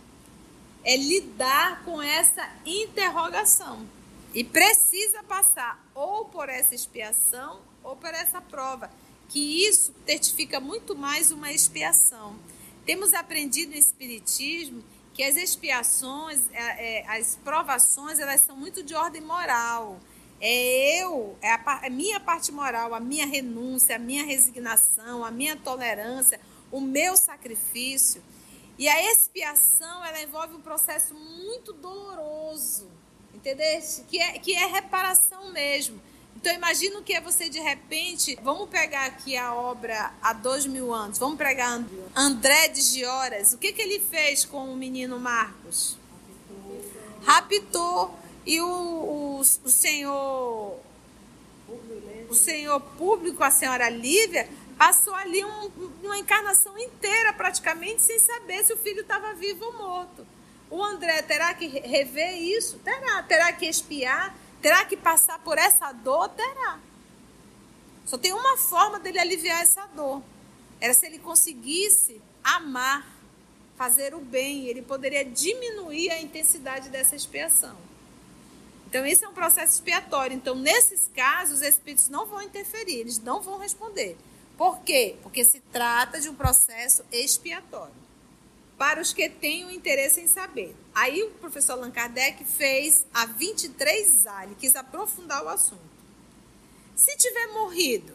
É 0.84 0.96
lidar 0.96 1.82
com 1.84 2.00
essa 2.02 2.48
interrogação. 2.64 3.86
E 4.34 4.42
precisa 4.42 5.22
passar 5.22 5.84
ou 5.94 6.24
por 6.24 6.48
essa 6.48 6.74
expiação 6.74 7.60
ou 7.82 7.96
por 7.96 8.14
essa 8.14 8.40
prova, 8.40 8.90
que 9.28 9.66
isso 9.66 9.94
certifica 10.06 10.58
muito 10.58 10.96
mais 10.96 11.30
uma 11.30 11.52
expiação. 11.52 12.38
Temos 12.86 13.12
aprendido 13.12 13.72
no 13.72 13.76
Espiritismo 13.76 14.82
que 15.22 15.28
as 15.28 15.36
expiações, 15.36 16.40
é, 16.52 16.98
é, 16.98 17.06
as 17.06 17.36
provações, 17.36 18.18
elas 18.18 18.40
são 18.40 18.56
muito 18.56 18.82
de 18.82 18.92
ordem 18.92 19.22
moral. 19.22 20.00
É 20.40 21.00
eu, 21.00 21.38
é 21.40 21.52
a, 21.52 21.86
a, 21.86 21.90
minha 21.90 22.18
parte 22.18 22.50
moral, 22.50 22.92
a 22.92 22.98
minha 22.98 23.24
renúncia, 23.24 23.94
a 23.94 23.98
minha 24.00 24.24
resignação, 24.24 25.24
a 25.24 25.30
minha 25.30 25.54
tolerância, 25.54 26.40
o 26.72 26.80
meu 26.80 27.16
sacrifício. 27.16 28.20
E 28.76 28.88
a 28.88 29.12
expiação, 29.12 30.04
ela 30.04 30.20
envolve 30.20 30.54
um 30.54 30.60
processo 30.60 31.14
muito 31.14 31.72
doloroso, 31.72 32.90
entendeu? 33.32 33.80
Que 34.08 34.18
é, 34.18 34.38
que 34.40 34.56
é 34.56 34.66
reparação 34.66 35.52
mesmo. 35.52 36.02
Então, 36.42 36.52
imagina 36.54 37.00
que 37.02 37.12
é 37.12 37.20
você 37.20 37.48
de 37.48 37.60
repente. 37.60 38.36
Vamos 38.42 38.68
pegar 38.68 39.04
aqui 39.04 39.36
a 39.36 39.54
obra 39.54 40.12
há 40.20 40.32
dois 40.32 40.66
mil 40.66 40.92
anos. 40.92 41.16
Vamos 41.16 41.38
pegar 41.38 41.80
André 42.16 42.66
de 42.66 42.80
Gioras. 42.82 43.52
O 43.52 43.58
que, 43.58 43.72
que 43.72 43.80
ele 43.80 44.00
fez 44.00 44.44
com 44.44 44.64
o 44.72 44.76
menino 44.76 45.20
Marcos? 45.20 45.96
Raptou. 47.24 48.18
E 48.44 48.60
o, 48.60 48.66
o, 48.66 49.38
o 49.38 49.70
senhor. 49.70 50.80
O 52.28 52.34
senhor 52.34 52.80
público, 52.80 53.44
a 53.44 53.50
senhora 53.52 53.88
Lívia, 53.88 54.48
passou 54.76 55.14
ali 55.14 55.44
um, 55.44 55.70
uma 56.02 56.18
encarnação 56.18 56.76
inteira 56.76 57.32
praticamente 57.34 58.02
sem 58.02 58.18
saber 58.18 58.64
se 58.64 58.72
o 58.72 58.76
filho 58.78 59.02
estava 59.02 59.32
vivo 59.34 59.64
ou 59.64 59.74
morto. 59.74 60.26
O 60.68 60.82
André 60.82 61.22
terá 61.22 61.54
que 61.54 61.68
rever 61.68 62.34
isso? 62.34 62.80
Terá. 62.80 63.22
Terá 63.22 63.52
que 63.52 63.64
espiar 63.66 64.36
Terá 64.62 64.84
que 64.84 64.96
passar 64.96 65.40
por 65.40 65.58
essa 65.58 65.90
dor? 65.92 66.28
Terá. 66.28 66.78
Só 68.06 68.16
tem 68.16 68.32
uma 68.32 68.56
forma 68.56 69.00
dele 69.00 69.18
aliviar 69.18 69.60
essa 69.60 69.84
dor. 69.88 70.22
Era 70.80 70.94
se 70.94 71.04
ele 71.04 71.18
conseguisse 71.18 72.20
amar, 72.42 73.04
fazer 73.76 74.14
o 74.14 74.20
bem, 74.20 74.66
ele 74.66 74.80
poderia 74.80 75.24
diminuir 75.24 76.10
a 76.10 76.22
intensidade 76.22 76.88
dessa 76.88 77.16
expiação. 77.16 77.76
Então, 78.88 79.04
esse 79.04 79.24
é 79.24 79.28
um 79.28 79.34
processo 79.34 79.74
expiatório. 79.74 80.36
Então, 80.36 80.54
nesses 80.54 81.08
casos, 81.08 81.56
os 81.56 81.62
espíritos 81.62 82.08
não 82.08 82.26
vão 82.26 82.40
interferir, 82.42 83.00
eles 83.00 83.18
não 83.18 83.40
vão 83.40 83.58
responder. 83.58 84.16
Por 84.56 84.80
quê? 84.80 85.16
Porque 85.22 85.44
se 85.44 85.60
trata 85.72 86.20
de 86.20 86.28
um 86.28 86.34
processo 86.34 87.04
expiatório 87.10 88.01
para 88.82 89.00
os 89.00 89.12
que 89.12 89.28
tenham 89.28 89.70
interesse 89.70 90.20
em 90.20 90.26
saber. 90.26 90.74
Aí 90.92 91.22
o 91.22 91.30
professor 91.34 91.74
Allan 91.74 91.92
Kardec 91.92 92.42
fez 92.44 93.06
a 93.14 93.28
23A, 93.28 94.42
ele 94.42 94.56
quis 94.56 94.74
aprofundar 94.74 95.44
o 95.44 95.48
assunto. 95.48 95.78
Se 96.92 97.16
tiver 97.16 97.46
morrido, 97.52 98.12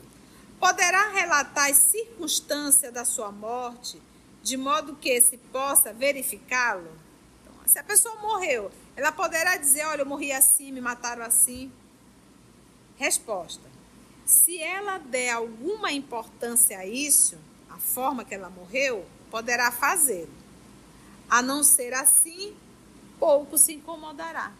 poderá 0.60 1.08
relatar 1.12 1.70
as 1.70 1.78
circunstâncias 1.78 2.94
da 2.94 3.06
sua 3.06 3.32
morte, 3.32 4.02
de 4.44 4.58
modo 4.58 4.98
que 4.98 5.22
se 5.22 5.38
possa 5.38 5.94
verificá-lo? 5.94 6.92
Então, 7.42 7.54
se 7.66 7.80
a 7.80 7.84
pessoa 7.86 8.16
morreu, 8.16 8.70
ela 8.98 9.14
poderá 9.14 9.56
dizer: 9.56 9.86
Olha, 9.86 10.02
eu 10.02 10.06
morri 10.06 10.34
assim, 10.34 10.74
me 10.74 10.82
mataram 10.82 11.24
assim. 11.24 11.72
Resposta: 12.98 13.64
Se 14.26 14.60
ela 14.62 14.98
der 14.98 15.30
alguma 15.30 15.94
importância 15.94 16.78
a 16.78 16.86
isso, 16.86 17.38
a 17.70 17.78
forma 17.78 18.26
que 18.26 18.36
ela 18.36 18.50
morreu, 18.50 19.06
poderá 19.32 19.72
fazê-lo. 19.72 20.37
A 21.30 21.42
não 21.42 21.64
ser 21.64 21.94
assim, 21.94 22.56
pouco 23.20 23.58
se 23.58 23.74
incomodará. 23.74 24.52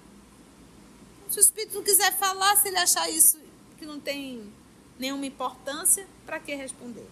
Se 1.30 1.40
o 1.40 1.42
Espírito 1.42 1.76
não 1.76 1.84
quiser 1.84 2.18
falar, 2.18 2.56
se 2.58 2.68
ele 2.68 2.78
achar 2.78 3.10
isso 3.10 3.40
que 3.78 3.86
não 3.86 4.00
tem 4.00 4.52
nenhuma 4.98 5.26
importância, 5.26 6.08
para 6.26 6.40
que 6.40 6.56
responder? 6.56 7.08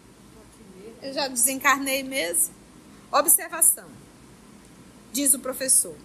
Eu 1.02 1.14
já 1.14 1.28
desencarnei 1.28 2.04
mesmo. 2.04 2.54
Observação. 3.12 3.90
Diz 5.12 5.34
o 5.34 5.40
professor. 5.40 5.96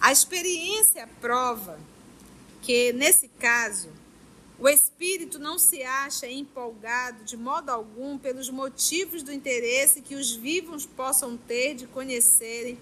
A 0.00 0.12
experiência 0.12 1.08
prova 1.20 1.78
que, 2.62 2.92
nesse 2.92 3.28
caso, 3.28 3.88
O 4.58 4.68
espírito 4.68 5.38
não 5.38 5.58
se 5.58 5.82
acha 5.82 6.26
empolgado 6.26 7.24
de 7.24 7.36
modo 7.36 7.68
algum 7.68 8.16
pelos 8.16 8.48
motivos 8.48 9.22
do 9.22 9.32
interesse 9.32 10.00
que 10.00 10.14
os 10.14 10.32
vivos 10.32 10.86
possam 10.86 11.36
ter 11.36 11.74
de 11.74 11.86
conhecerem 11.86 12.78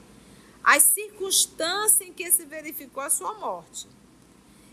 as 0.62 0.84
circunstâncias 0.84 2.08
em 2.08 2.12
que 2.12 2.30
se 2.30 2.44
verificou 2.44 3.02
a 3.02 3.10
sua 3.10 3.34
morte. 3.34 3.88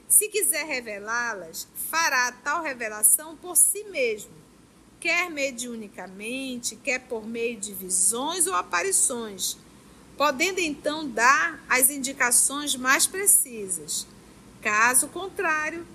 Se 0.07 0.29
quiser 0.29 0.65
revelá-las, 0.65 1.67
fará 1.89 2.31
tal 2.43 2.61
revelação 2.61 3.35
por 3.35 3.57
si 3.57 3.83
mesmo, 3.85 4.31
quer 4.99 5.29
mediunicamente, 5.31 6.75
quer 6.75 6.99
por 6.99 7.25
meio 7.25 7.59
de 7.59 7.73
visões 7.73 8.45
ou 8.45 8.53
aparições, 8.53 9.57
podendo 10.15 10.59
então 10.59 11.09
dar 11.09 11.63
as 11.67 11.89
indicações 11.89 12.75
mais 12.75 13.07
precisas. 13.07 14.05
Caso 14.61 15.07
contrário, 15.07 15.87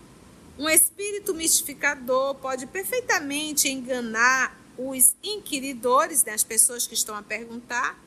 um 0.59 0.69
espírito 0.69 1.35
mistificador 1.35 2.35
pode 2.37 2.67
perfeitamente 2.67 3.69
enganar 3.69 4.57
os 4.79 5.15
inquiridores, 5.23 6.25
né, 6.25 6.33
as 6.33 6.45
pessoas 6.45 6.87
que 6.87 6.95
estão 6.95 7.15
a 7.15 7.23
perguntar, 7.23 7.99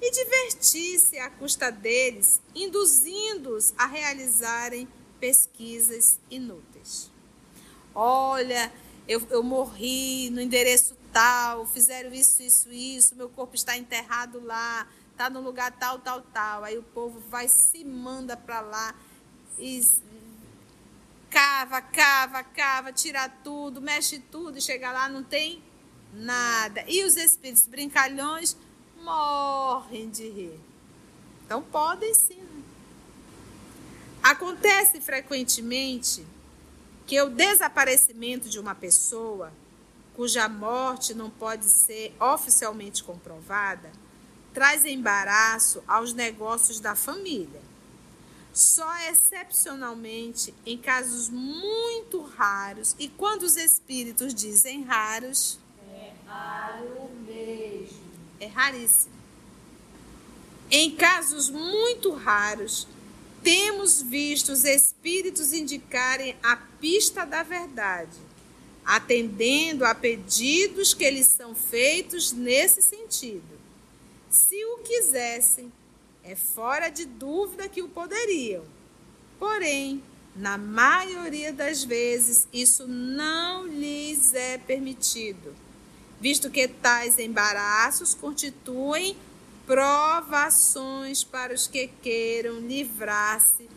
e 0.00 0.10
divertir-se 0.10 1.18
à 1.18 1.28
custa 1.28 1.70
deles, 1.70 2.40
induzindo-os 2.54 3.74
a 3.76 3.86
realizarem 3.86 4.88
pesquisas 5.18 6.18
inúteis. 6.30 7.10
Olha, 7.94 8.72
eu, 9.06 9.20
eu 9.30 9.42
morri 9.42 10.30
no 10.30 10.40
endereço 10.40 10.96
tal, 11.12 11.66
fizeram 11.66 12.14
isso, 12.14 12.42
isso, 12.42 12.72
isso, 12.72 13.14
meu 13.14 13.28
corpo 13.28 13.54
está 13.54 13.76
enterrado 13.76 14.42
lá, 14.42 14.88
está 15.12 15.28
no 15.28 15.42
lugar 15.42 15.70
tal, 15.78 15.98
tal, 15.98 16.22
tal. 16.22 16.64
Aí 16.64 16.78
o 16.78 16.82
povo 16.82 17.20
vai, 17.28 17.46
se 17.48 17.84
manda 17.84 18.36
para 18.36 18.60
lá 18.60 18.94
e 19.58 19.82
cava, 21.30 21.80
cava, 21.80 22.42
cava, 22.42 22.92
tira 22.92 23.28
tudo, 23.28 23.80
mexe 23.80 24.18
tudo 24.18 24.58
e 24.58 24.60
chega 24.60 24.90
lá, 24.90 25.08
não 25.08 25.22
tem 25.22 25.62
nada. 26.12 26.84
E 26.88 27.04
os 27.04 27.16
espíritos 27.16 27.66
brincalhões 27.66 28.56
morrem 29.02 30.10
de 30.10 30.28
rir. 30.28 30.60
Então 31.46 31.62
podem 31.62 32.12
sim. 32.12 32.42
Né? 32.42 32.62
Acontece 34.22 35.00
frequentemente 35.00 36.26
que 37.06 37.20
o 37.22 37.30
desaparecimento 37.30 38.48
de 38.48 38.58
uma 38.58 38.74
pessoa 38.74 39.52
cuja 40.14 40.48
morte 40.48 41.14
não 41.14 41.30
pode 41.30 41.64
ser 41.64 42.14
oficialmente 42.20 43.02
comprovada 43.02 43.90
traz 44.52 44.84
embaraço 44.84 45.82
aos 45.86 46.12
negócios 46.12 46.80
da 46.80 46.94
família. 46.94 47.60
Só 48.60 48.94
excepcionalmente 49.08 50.52
em 50.66 50.76
casos 50.76 51.30
muito 51.30 52.20
raros, 52.20 52.94
e 52.98 53.08
quando 53.08 53.44
os 53.44 53.56
espíritos 53.56 54.34
dizem 54.34 54.82
raros, 54.82 55.58
é 55.90 56.12
raro 56.26 57.10
mesmo. 57.26 58.04
É 58.38 58.44
raríssimo. 58.44 59.14
Em 60.70 60.94
casos 60.94 61.48
muito 61.48 62.12
raros, 62.12 62.86
temos 63.42 64.02
visto 64.02 64.52
os 64.52 64.66
espíritos 64.66 65.54
indicarem 65.54 66.36
a 66.42 66.54
pista 66.54 67.24
da 67.24 67.42
verdade, 67.42 68.18
atendendo 68.84 69.86
a 69.86 69.94
pedidos 69.94 70.92
que 70.92 71.10
lhes 71.10 71.28
são 71.28 71.54
feitos 71.54 72.30
nesse 72.30 72.82
sentido. 72.82 73.58
Se 74.28 74.62
o 74.66 74.78
quisessem, 74.80 75.72
é 76.24 76.34
fora 76.34 76.88
de 76.88 77.04
dúvida 77.04 77.68
que 77.68 77.82
o 77.82 77.88
poderiam. 77.88 78.64
Porém, 79.38 80.02
na 80.36 80.56
maioria 80.56 81.52
das 81.52 81.82
vezes, 81.82 82.46
isso 82.52 82.86
não 82.86 83.66
lhes 83.66 84.32
é 84.34 84.58
permitido, 84.58 85.54
visto 86.20 86.50
que 86.50 86.68
tais 86.68 87.18
embaraços 87.18 88.14
constituem 88.14 89.16
provações 89.66 91.24
para 91.24 91.54
os 91.54 91.66
que 91.66 91.88
queiram 92.02 92.60
livrar-se 92.60 93.68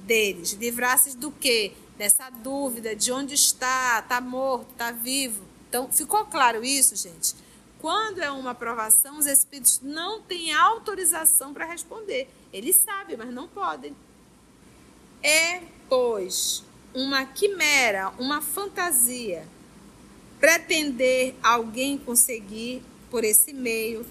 deles. 0.00 0.52
Livrar-se 0.52 1.16
do 1.16 1.30
quê? 1.30 1.72
Dessa 1.96 2.30
dúvida 2.30 2.96
de 2.96 3.12
onde 3.12 3.34
está, 3.34 4.00
está 4.02 4.20
morto, 4.20 4.70
está 4.72 4.90
vivo. 4.90 5.42
Então, 5.68 5.90
ficou 5.92 6.24
claro 6.26 6.64
isso, 6.64 6.96
gente? 6.96 7.34
Quando 7.80 8.20
é 8.20 8.30
uma 8.30 8.54
provação, 8.54 9.18
os 9.18 9.26
espíritos 9.26 9.80
não 9.82 10.20
têm 10.20 10.52
autorização 10.52 11.54
para 11.54 11.64
responder. 11.64 12.28
Eles 12.52 12.76
sabem, 12.76 13.16
mas 13.16 13.32
não 13.32 13.48
podem. 13.48 13.96
É, 15.22 15.62
pois, 15.88 16.62
uma 16.94 17.24
quimera, 17.24 18.10
uma 18.18 18.42
fantasia, 18.42 19.46
pretender 20.38 21.34
alguém 21.42 21.96
conseguir, 21.96 22.82
por 23.10 23.24
esse 23.24 23.52
meio, 23.52 24.04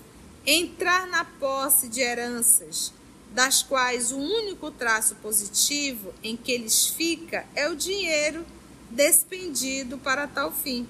entrar 0.45 1.05
na 1.07 1.23
posse 1.23 1.87
de 1.87 2.01
heranças, 2.01 2.91
das 3.31 3.61
quais 3.61 4.11
o 4.11 4.17
único 4.17 4.71
traço 4.71 5.15
positivo 5.15 6.11
em 6.23 6.35
que 6.35 6.51
eles 6.51 6.87
fica 6.87 7.45
é 7.55 7.69
o 7.69 7.75
dinheiro 7.75 8.43
despendido 8.89 9.99
para 9.99 10.27
tal 10.27 10.51
fim. 10.51 10.87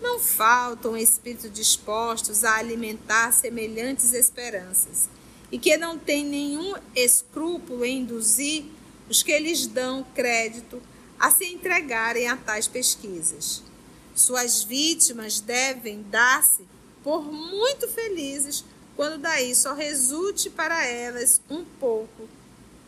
Não 0.00 0.20
faltam 0.20 0.96
espíritos 0.96 1.52
dispostos 1.52 2.44
a 2.44 2.56
alimentar 2.56 3.32
semelhantes 3.32 4.12
esperanças 4.12 5.08
e 5.50 5.58
que 5.58 5.76
não 5.76 5.98
têm 5.98 6.24
nenhum 6.24 6.74
escrúpulo 6.94 7.84
em 7.84 8.00
induzir 8.00 8.64
os 9.08 9.22
que 9.22 9.38
lhes 9.38 9.66
dão 9.66 10.04
crédito 10.14 10.80
a 11.18 11.30
se 11.30 11.46
entregarem 11.46 12.28
a 12.28 12.36
tais 12.36 12.68
pesquisas. 12.68 13.62
Suas 14.14 14.62
vítimas 14.62 15.40
devem 15.40 16.02
dar-se 16.02 16.62
por 17.02 17.22
muito 17.32 17.88
felizes 17.88 18.64
quando 18.94 19.18
daí 19.18 19.54
só 19.54 19.74
resulte 19.74 20.50
para 20.50 20.84
elas 20.84 21.40
um 21.48 21.64
pouco 21.64 22.28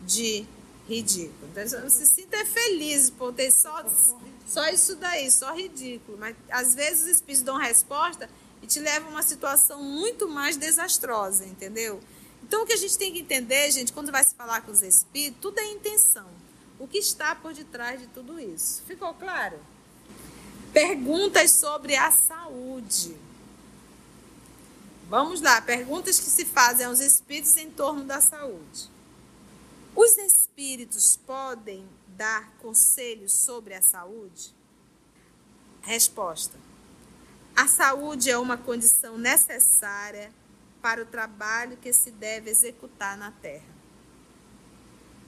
de 0.05 0.45
ridículo. 0.89 1.49
Então, 1.53 1.89
se 1.89 2.07
sinta 2.07 2.45
feliz 2.45 3.11
por 3.11 3.33
ter 3.33 3.51
só 3.51 3.83
só 4.51 4.69
isso 4.69 4.97
daí, 4.97 5.31
só 5.31 5.55
ridículo. 5.55 6.19
Mas 6.19 6.35
às 6.51 6.75
vezes 6.75 7.05
os 7.05 7.09
espíritos 7.09 7.45
dão 7.45 7.57
resposta 7.57 8.29
e 8.61 8.67
te 8.67 8.81
levam 8.81 9.11
a 9.11 9.13
uma 9.13 9.23
situação 9.23 9.81
muito 9.81 10.29
mais 10.29 10.57
desastrosa, 10.57 11.47
entendeu? 11.47 12.01
Então 12.43 12.65
o 12.65 12.67
que 12.67 12.73
a 12.73 12.77
gente 12.77 12.99
tem 12.99 13.13
que 13.13 13.21
entender, 13.21 13.71
gente, 13.71 13.93
quando 13.93 14.11
vai 14.11 14.25
se 14.25 14.35
falar 14.35 14.63
com 14.63 14.73
os 14.73 14.83
espíritos, 14.83 15.41
tudo 15.41 15.61
é 15.61 15.67
intenção. 15.67 16.27
O 16.81 16.89
que 16.89 16.99
está 16.99 17.33
por 17.33 17.55
detrás 17.55 18.01
de 18.01 18.09
tudo 18.09 18.41
isso? 18.41 18.83
Ficou 18.89 19.15
claro? 19.15 19.57
Perguntas 20.73 21.53
sobre 21.53 21.95
a 21.95 22.11
saúde. 22.11 23.17
Vamos 25.09 25.41
lá, 25.41 25.63
perguntas 25.63 26.19
que 26.19 26.29
se 26.29 26.45
fazem 26.45 26.87
aos 26.87 26.99
espíritos 26.99 27.57
em 27.57 27.71
torno 27.71 28.03
da 28.03 28.21
saúde. 28.21 28.91
Os 29.95 30.17
espíritos 30.19 31.17
podem 31.17 31.89
dar 32.09 32.53
conselhos 32.59 33.33
sobre 33.33 33.75
a 33.75 33.83
saúde? 33.83 34.55
Resposta: 35.83 36.57
A 37.57 37.67
saúde 37.67 38.31
é 38.31 38.39
uma 38.39 38.57
condição 38.57 39.19
necessária 39.19 40.33
para 40.81 41.03
o 41.03 41.07
trabalho 41.07 41.77
que 41.77 41.93
se 41.93 42.11
deve 42.11 42.51
executar 42.51 43.17
na 43.17 43.31
terra. 43.31 43.81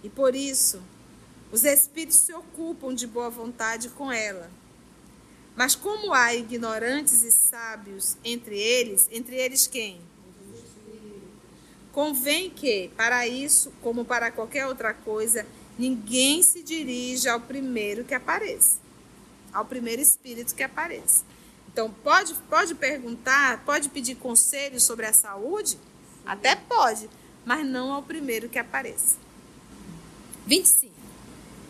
E 0.03 0.09
por 0.09 0.35
isso, 0.35 0.83
os 1.51 1.65
espíritos 1.65 2.17
se 2.17 2.33
ocupam 2.33 2.95
de 2.95 3.07
boa 3.07 3.31
vontade 3.31 3.89
com 3.91 4.11
ela. 4.11 4.51
Mas 5.55 5.75
como 5.75 6.13
há 6.15 6.35
ignorantes 6.35 7.23
e 7.23 7.31
sábios 7.31 8.17
entre 8.25 8.59
eles, 8.59 9.07
entre 9.11 9.37
eles 9.37 9.67
quem? 9.67 10.01
Convém 11.93 12.51
que, 12.51 12.91
para 12.97 13.27
isso, 13.27 13.73
como 13.83 14.05
para 14.05 14.31
qualquer 14.31 14.67
outra 14.67 14.95
coisa, 14.95 15.47
Ninguém 15.79 16.43
se 16.43 16.63
dirige 16.63 17.29
ao 17.29 17.41
primeiro 17.41 18.05
que 18.05 18.15
apareça, 18.15 18.79
ao 19.53 19.65
primeiro 19.65 20.03
espírito 20.03 20.55
que 20.55 20.63
apareça. 20.63 21.25
Então, 21.73 21.91
pode, 21.91 22.35
pode 22.49 22.75
perguntar, 22.75 23.65
pode 23.65 23.89
pedir 23.89 24.17
conselhos 24.17 24.85
sobre 24.85 25.07
a 25.07 25.13
saúde? 25.13 25.79
Até 26.27 26.55
pode, 26.55 27.09
mas 27.45 27.67
não 27.67 27.93
ao 27.93 28.03
primeiro 28.03 28.49
que 28.49 28.59
apareça. 28.59 29.17
25. 30.47 30.93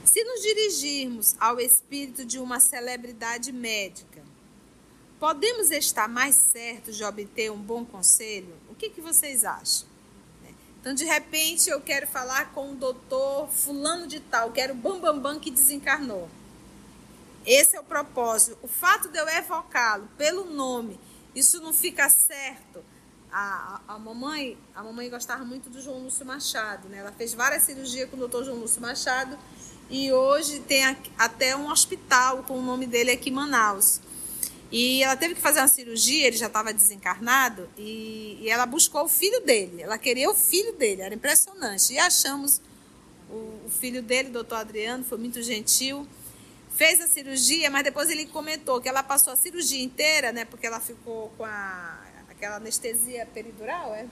Se 0.04 0.24
nos 0.24 0.42
dirigirmos 0.42 1.36
ao 1.38 1.60
espírito 1.60 2.24
de 2.24 2.40
uma 2.40 2.58
celebridade 2.58 3.52
médica, 3.52 4.20
podemos 5.20 5.70
estar 5.70 6.08
mais 6.08 6.34
certos 6.34 6.96
de 6.96 7.04
obter 7.04 7.52
um 7.52 7.62
bom 7.62 7.84
conselho? 7.84 8.52
O 8.68 8.74
que, 8.74 8.90
que 8.90 9.00
vocês 9.00 9.44
acham? 9.44 9.91
Então, 10.82 10.94
de 10.94 11.04
repente, 11.04 11.70
eu 11.70 11.80
quero 11.80 12.08
falar 12.08 12.50
com 12.50 12.72
o 12.72 12.74
doutor 12.74 13.48
fulano 13.48 14.08
de 14.08 14.18
tal, 14.18 14.50
quero 14.50 14.72
o 14.72 14.76
bambambam 14.76 15.14
bam, 15.14 15.34
bam 15.34 15.40
que 15.40 15.48
desencarnou. 15.48 16.28
Esse 17.46 17.76
é 17.76 17.80
o 17.80 17.84
propósito. 17.84 18.58
O 18.62 18.66
fato 18.66 19.08
de 19.08 19.16
eu 19.16 19.28
evocá-lo 19.28 20.08
pelo 20.18 20.44
nome, 20.44 20.98
isso 21.36 21.60
não 21.60 21.72
fica 21.72 22.10
certo. 22.10 22.84
A, 23.30 23.80
a, 23.86 23.94
a, 23.94 23.98
mamãe, 24.00 24.58
a 24.74 24.82
mamãe 24.82 25.08
gostava 25.08 25.44
muito 25.44 25.70
do 25.70 25.80
João 25.80 26.00
Lúcio 26.02 26.26
Machado, 26.26 26.88
né? 26.88 26.98
Ela 26.98 27.12
fez 27.12 27.32
várias 27.32 27.62
cirurgias 27.62 28.10
com 28.10 28.16
o 28.16 28.18
doutor 28.18 28.44
João 28.44 28.58
Lúcio 28.58 28.82
Machado 28.82 29.38
e 29.88 30.12
hoje 30.12 30.58
tem 30.60 30.84
até 31.16 31.56
um 31.56 31.70
hospital 31.70 32.42
com 32.42 32.58
o 32.58 32.62
nome 32.62 32.88
dele 32.88 33.12
aqui 33.12 33.30
em 33.30 33.32
Manaus. 33.32 34.00
E 34.72 35.02
ela 35.02 35.14
teve 35.14 35.34
que 35.34 35.40
fazer 35.42 35.60
uma 35.60 35.68
cirurgia, 35.68 36.26
ele 36.26 36.36
já 36.38 36.46
estava 36.46 36.72
desencarnado, 36.72 37.68
e, 37.76 38.38
e, 38.40 38.48
ela 38.48 38.64
buscou 38.64 39.04
o 39.04 39.08
filho 39.08 39.42
dele. 39.42 39.82
Ela 39.82 39.98
queria 39.98 40.30
o 40.30 40.34
filho 40.34 40.72
dele, 40.72 41.02
era 41.02 41.14
impressionante. 41.14 41.92
E 41.92 41.98
achamos 41.98 42.58
o, 43.28 43.66
o 43.66 43.70
filho 43.70 44.02
dele, 44.02 44.30
o 44.30 44.32
doutor 44.32 44.56
Adriano, 44.56 45.04
foi 45.04 45.18
muito 45.18 45.42
gentil. 45.42 46.08
Fez 46.74 47.02
a 47.02 47.06
cirurgia, 47.06 47.70
mas 47.70 47.84
depois 47.84 48.08
ele 48.08 48.24
comentou 48.24 48.80
que 48.80 48.88
ela 48.88 49.02
passou 49.02 49.34
a 49.34 49.36
cirurgia 49.36 49.82
inteira, 49.82 50.32
né? 50.32 50.46
Porque 50.46 50.66
ela 50.66 50.80
ficou 50.80 51.30
com 51.36 51.44
a, 51.44 51.98
aquela 52.30 52.56
anestesia 52.56 53.26
peridural, 53.26 53.94
é? 53.94 54.06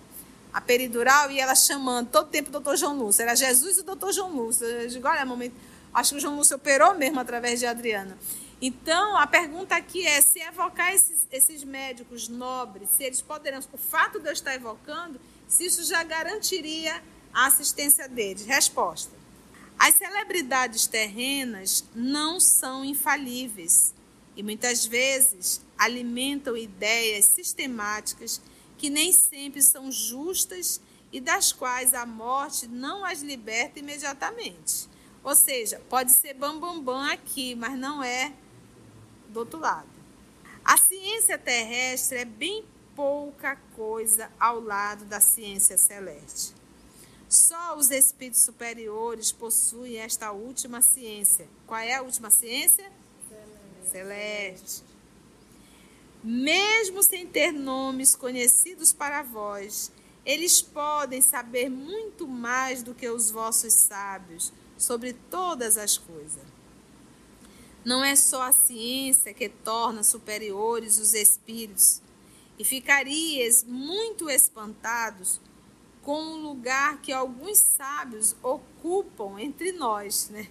A 0.53 0.61
peridural, 0.61 1.31
e 1.31 1.41
ela 1.41 1.55
chamando 1.55 2.11
todo 2.11 2.29
tempo 2.29 2.51
o 2.51 2.53
doutor 2.53 2.77
João 2.77 2.99
Lúcio. 2.99 3.23
Era 3.23 3.35
Jesus 3.35 3.79
e 3.79 3.81
o 3.81 3.85
doutor 3.85 4.13
João 4.13 4.31
Lúcio. 4.31 4.67
Eu 4.67 4.89
digo, 4.89 5.09
olha, 5.09 5.25
momento, 5.25 5.55
acho 5.93 6.11
que 6.11 6.17
o 6.19 6.21
João 6.21 6.37
Lúcio 6.37 6.57
operou 6.57 6.95
mesmo 6.95 7.21
através 7.21 7.61
de 7.61 7.67
Adriana. 7.67 8.17
Então, 8.63 9.17
a 9.17 9.27
pergunta 9.27 9.75
aqui 9.75 10.07
é 10.07 10.21
se 10.21 10.39
evocar 10.41 10.93
esses, 10.93 11.27
esses 11.33 11.65
médicos 11.65 12.29
nobres, 12.29 12.91
se 12.91 13.05
eles 13.05 13.23
poderão, 13.23 13.61
o 13.73 13.79
fato 13.79 14.21
de 14.21 14.29
eu 14.29 14.33
estar 14.33 14.55
evocando, 14.55 15.19
se 15.49 15.65
isso 15.65 15.83
já 15.85 16.03
garantiria 16.03 17.03
a 17.33 17.47
assistência 17.47 18.07
deles. 18.07 18.45
Resposta. 18.45 19.19
As 19.79 19.95
celebridades 19.95 20.87
terrenas 20.87 21.85
não 21.95 22.39
são 22.39 22.85
infalíveis 22.85 23.95
e 24.37 24.43
muitas 24.43 24.85
vezes 24.85 25.63
alimentam 25.79 26.55
ideias 26.55 27.25
sistemáticas 27.25 28.43
que 28.77 28.91
nem 28.91 29.11
sempre 29.11 29.63
são 29.63 29.91
justas 29.91 30.83
e 31.11 31.19
das 31.19 31.51
quais 31.51 31.95
a 31.95 32.05
morte 32.05 32.69
não 32.69 33.07
as 33.07 33.23
liberta 33.23 33.79
imediatamente. 33.79 34.90
Ou 35.23 35.35
seja, 35.35 35.81
pode 35.89 36.13
ser 36.13 36.35
bambambam 36.35 36.83
bam, 36.83 36.95
bam 36.95 37.13
aqui, 37.13 37.55
mas 37.55 37.79
não 37.79 38.03
é 38.03 38.33
do 39.29 39.41
outro 39.41 39.59
lado. 39.59 39.89
A 40.65 40.77
ciência 40.77 41.39
terrestre 41.39 42.19
é 42.19 42.25
bem 42.25 42.65
pouca 42.95 43.57
coisa 43.75 44.31
ao 44.39 44.61
lado 44.61 45.05
da 45.05 45.21
ciência 45.21 45.77
celeste. 45.77 46.55
Só 47.29 47.77
os 47.77 47.91
espíritos 47.91 48.41
superiores 48.41 49.31
possuem 49.31 49.99
esta 49.99 50.33
última 50.33 50.81
ciência. 50.81 51.47
Qual 51.67 51.79
é 51.79 51.95
a 51.95 52.03
última 52.03 52.29
ciência? 52.29 52.91
Celeste. 53.29 53.91
Celeste. 53.91 54.85
Mesmo 56.23 57.03
sem 57.03 57.27
ter 57.27 57.53
nomes 57.53 58.15
conhecidos 58.17 58.93
para 58.93 59.23
vós, 59.23 59.93
eles 60.27 60.61
podem 60.61 61.23
saber 61.23 61.71
muito 61.71 62.27
mais 62.29 62.83
do 62.83 62.95
que 62.95 63.09
os 63.09 63.31
vossos 63.31 63.73
sábios 63.73 64.53
sobre 64.81 65.13
todas 65.13 65.77
as 65.77 65.99
coisas. 65.99 66.43
Não 67.85 68.03
é 68.03 68.17
só 68.17 68.43
a 68.43 68.53
ciência 68.53 69.35
que 69.35 69.49
torna 69.49 70.03
superiores 70.03 70.99
os 70.99 71.15
espíritos, 71.15 72.01
e 72.59 72.65
ficarias 72.65 73.65
muito 73.65 74.29
espantados 74.29 75.41
com 76.03 76.13
o 76.13 76.37
lugar 76.37 77.01
que 77.01 77.13
alguns 77.13 77.59
sábios 77.59 78.37
ocupam 78.43 79.39
entre 79.39 79.73
nós, 79.73 80.29
né? 80.29 80.47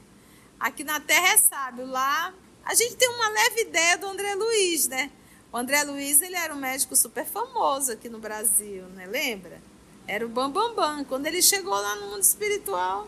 Aqui 0.60 0.84
na 0.84 1.00
Terra 1.00 1.34
é 1.34 1.38
sábio, 1.38 1.86
lá 1.86 2.34
a 2.66 2.74
gente 2.74 2.96
tem 2.96 3.10
uma 3.10 3.30
leve 3.30 3.62
ideia 3.62 3.98
do 3.98 4.08
André 4.08 4.34
Luiz, 4.36 4.88
né? 4.88 5.12
O 5.52 5.58
André 5.58 5.84
Luiz, 5.84 6.22
ele 6.22 6.36
era 6.36 6.54
um 6.54 6.60
médico 6.60 6.96
super 6.96 7.26
famoso 7.26 7.92
aqui 7.92 8.10
no 8.10 8.20
Brasil, 8.20 8.84
né? 8.90 9.08
Lembra? 9.08 9.62
Era 10.08 10.26
o 10.26 10.30
Bambambam. 10.30 10.74
Bam, 10.74 10.98
Bam. 10.98 11.04
Quando 11.04 11.28
ele 11.28 11.42
chegou 11.42 11.74
lá 11.74 11.96
no 11.96 12.10
mundo 12.10 12.22
espiritual, 12.22 13.08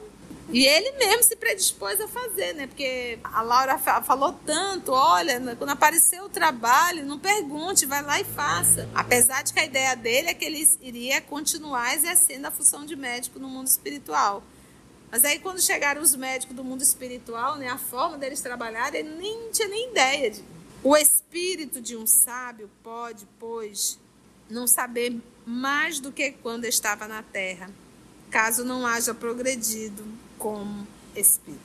e 0.54 0.66
ele 0.66 0.92
mesmo 0.98 1.24
se 1.24 1.36
predispôs 1.38 2.00
a 2.02 2.08
fazer, 2.10 2.54
né? 2.54 2.68
Porque 2.68 3.18
a 3.24 3.42
Laura 3.42 3.78
falou 3.78 4.34
tanto, 4.46 4.92
olha, 4.92 5.40
quando 5.56 5.70
aparecer 5.70 6.22
o 6.22 6.28
trabalho, 6.28 7.06
não 7.06 7.18
pergunte, 7.18 7.86
vai 7.86 8.02
lá 8.02 8.20
e 8.20 8.26
faça. 8.26 8.90
Apesar 8.94 9.44
de 9.44 9.54
que 9.54 9.60
a 9.62 9.66
ideia 9.66 9.96
dele 9.96 10.28
é 10.28 10.34
que 10.34 10.44
ele 10.44 10.70
iria 10.82 11.22
continuar 11.22 11.96
exercendo 11.96 12.46
a 12.46 12.52
função 12.52 12.86
de 12.86 12.98
médico 12.98 13.40
no 13.40 13.48
mundo 13.48 13.68
espiritual. 13.68 14.44
Mas 15.10 15.24
aí 15.24 15.40
quando 15.40 15.62
chegaram 15.62 16.02
os 16.02 16.16
médicos 16.16 16.56
do 16.56 16.66
mundo 16.66 16.82
espiritual, 16.82 17.56
né, 17.56 17.70
a 17.70 17.78
forma 17.78 18.18
deles 18.18 18.42
trabalharem, 18.42 19.00
ele 19.00 19.16
nem 19.16 19.52
tinha 19.52 19.70
nem 19.70 19.90
ideia 19.90 20.32
de. 20.32 20.44
O 20.84 20.98
espírito 20.98 21.80
de 21.80 21.96
um 21.96 22.06
sábio 22.06 22.70
pode, 22.84 23.26
pois, 23.40 23.98
não 24.50 24.68
saber 24.68 25.18
mais 25.46 26.02
do 26.02 26.12
que 26.12 26.32
quando 26.32 26.66
estava 26.66 27.08
na 27.08 27.24
terra, 27.24 27.70
caso 28.30 28.66
não 28.66 28.86
haja 28.86 29.14
progredido 29.14 30.04
como 30.42 30.88
espírito. 31.16 31.62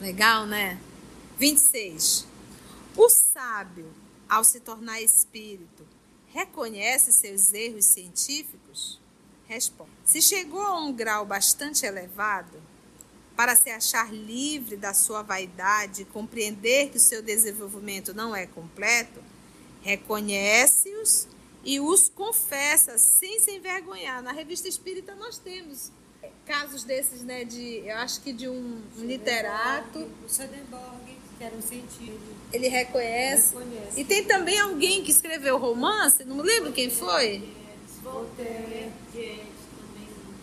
Legal, 0.00 0.46
né? 0.46 0.80
26. 1.38 2.26
O 2.96 3.08
sábio, 3.10 3.86
ao 4.26 4.42
se 4.42 4.60
tornar 4.60 5.00
espírito, 5.02 5.86
reconhece 6.28 7.12
seus 7.12 7.52
erros 7.52 7.84
científicos? 7.84 8.98
Responde. 9.46 9.90
Se 10.06 10.22
chegou 10.22 10.62
a 10.62 10.80
um 10.80 10.90
grau 10.90 11.26
bastante 11.26 11.84
elevado, 11.84 12.60
para 13.36 13.54
se 13.54 13.70
achar 13.70 14.12
livre 14.12 14.76
da 14.76 14.94
sua 14.94 15.22
vaidade 15.22 16.02
e 16.02 16.06
compreender 16.06 16.90
que 16.90 16.96
o 16.96 17.00
seu 17.00 17.22
desenvolvimento 17.22 18.12
não 18.14 18.34
é 18.34 18.46
completo, 18.46 19.22
reconhece-os 19.82 21.28
e 21.62 21.78
os 21.78 22.08
confessa 22.08 22.98
sem 22.98 23.38
se 23.38 23.52
envergonhar. 23.52 24.22
Na 24.22 24.32
revista 24.32 24.66
espírita 24.66 25.14
nós 25.14 25.38
temos 25.38 25.92
casos 26.48 26.82
desses, 26.82 27.22
né, 27.22 27.44
de, 27.44 27.82
eu 27.84 27.96
acho 27.98 28.22
que 28.22 28.32
de 28.32 28.48
um, 28.48 28.80
um 28.98 29.04
literato. 29.04 29.98
O 29.98 30.26
Swedenborg, 30.26 31.18
que 31.36 31.44
era 31.44 31.54
um 31.54 31.60
cientista. 31.60 32.18
Ele 32.50 32.68
reconhece. 32.68 33.54
reconhece. 33.54 34.00
E 34.00 34.04
tem 34.04 34.24
também 34.24 34.58
alguém 34.58 35.04
que 35.04 35.10
escreveu 35.10 35.58
romance, 35.58 36.24
não 36.24 36.36
me 36.36 36.42
lembro 36.42 36.72
quem 36.72 36.90
foi. 36.90 37.46
Voltaire, 38.02 38.90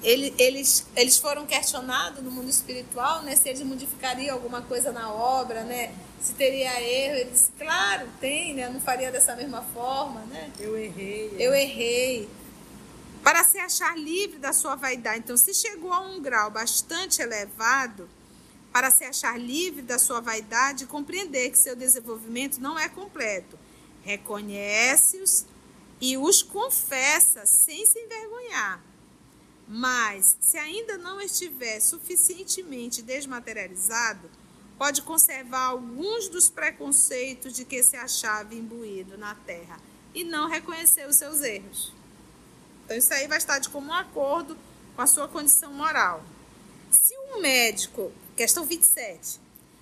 ele, 0.03 0.31
eles, 0.37 0.85
eles 0.95 1.17
foram 1.17 1.47
questionados 1.47 2.23
no 2.23 2.29
mundo 2.29 2.47
espiritual, 2.47 3.23
né, 3.23 3.35
se 3.35 3.49
eles 3.49 3.61
modificariam 3.61 4.35
alguma 4.35 4.61
coisa 4.61 4.91
na 4.91 5.11
obra, 5.11 5.63
né, 5.63 5.91
se 6.21 6.33
teria 6.33 6.79
erro. 6.79 7.15
Ele 7.15 7.31
disse, 7.31 7.49
claro, 7.57 8.07
tem, 8.21 8.53
né, 8.53 8.67
eu 8.67 8.73
não 8.73 8.79
faria 8.79 9.11
dessa 9.11 9.35
mesma 9.35 9.63
forma, 9.73 10.21
né. 10.25 10.51
Eu 10.59 10.77
errei. 10.77 11.35
Eu 11.39 11.55
errei 11.55 12.29
para 13.25 13.43
se 13.43 13.57
achar 13.57 13.97
livre 13.97 14.37
da 14.37 14.53
sua 14.53 14.75
vaidade. 14.75 15.17
Então, 15.17 15.35
se 15.35 15.51
chegou 15.51 15.91
a 15.91 15.99
um 15.99 16.21
grau 16.21 16.51
bastante 16.51 17.23
elevado, 17.23 18.07
para 18.71 18.91
se 18.91 19.03
achar 19.03 19.35
livre 19.39 19.81
da 19.81 19.97
sua 19.97 20.19
vaidade 20.19 20.85
compreender 20.85 21.49
que 21.49 21.57
seu 21.57 21.75
desenvolvimento 21.75 22.59
não 22.59 22.77
é 22.77 22.87
completo, 22.87 23.57
reconhece-os 24.03 25.43
e 25.99 26.15
os 26.17 26.43
confessa 26.43 27.47
sem 27.47 27.83
se 27.87 27.97
envergonhar. 27.97 28.79
Mas, 29.67 30.37
se 30.39 30.59
ainda 30.59 30.95
não 30.95 31.19
estiver 31.19 31.79
suficientemente 31.79 33.01
desmaterializado, 33.01 34.29
pode 34.77 35.01
conservar 35.01 35.69
alguns 35.69 36.27
dos 36.27 36.47
preconceitos 36.47 37.53
de 37.53 37.65
que 37.65 37.81
se 37.81 37.97
achava 37.97 38.53
imbuído 38.53 39.17
na 39.17 39.33
terra 39.33 39.79
e 40.13 40.23
não 40.23 40.47
reconhecer 40.47 41.07
os 41.07 41.15
seus 41.15 41.41
erros. 41.41 41.91
Então, 42.85 42.95
isso 42.95 43.11
aí 43.15 43.27
vai 43.27 43.39
estar 43.39 43.57
de 43.57 43.67
comum 43.69 43.91
acordo 43.91 44.55
com 44.95 45.01
a 45.01 45.07
sua 45.07 45.27
condição 45.27 45.73
moral. 45.73 46.23
Se 46.91 47.17
um 47.17 47.41
médico, 47.41 48.11
questão 48.37 48.63
27, 48.63 49.39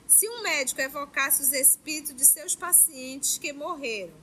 se 0.07 0.29
um 0.29 0.41
médico 0.41 0.79
evocasse 0.79 1.41
os 1.41 1.51
espíritos 1.51 2.15
de 2.15 2.23
seus 2.23 2.55
pacientes 2.55 3.37
que 3.37 3.51
morreram, 3.51 4.13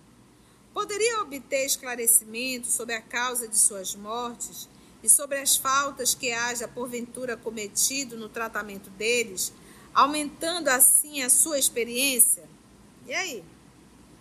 poderia 0.73 1.21
obter 1.21 1.67
esclarecimento 1.67 2.69
sobre 2.69 2.95
a 2.95 3.03
causa 3.03 3.47
de 3.47 3.59
suas 3.59 3.95
mortes 3.95 4.67
e 5.03 5.11
sobre 5.11 5.39
as 5.39 5.57
faltas 5.57 6.15
que 6.15 6.33
haja 6.33 6.67
porventura 6.67 7.37
cometido 7.37 8.17
no 8.17 8.31
tratamento 8.31 8.89
deles, 8.91 9.53
aumentando 9.93 10.69
assim 10.69 11.23
a 11.23 11.29
sua 11.29 11.59
experiência? 11.59 12.49
E 13.07 13.13
aí? 13.13 13.45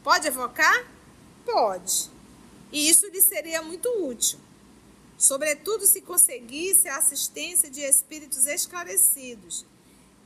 Pode 0.03 0.27
evocar? 0.27 0.85
Pode. 1.45 2.09
E 2.73 2.89
isso 2.89 3.07
lhe 3.07 3.21
seria 3.21 3.61
muito 3.61 3.87
útil 4.05 4.48
sobretudo 5.19 5.85
se 5.85 6.01
conseguisse 6.01 6.87
a 6.87 6.95
assistência 6.95 7.69
de 7.69 7.81
espíritos 7.81 8.45
esclarecidos, 8.45 9.65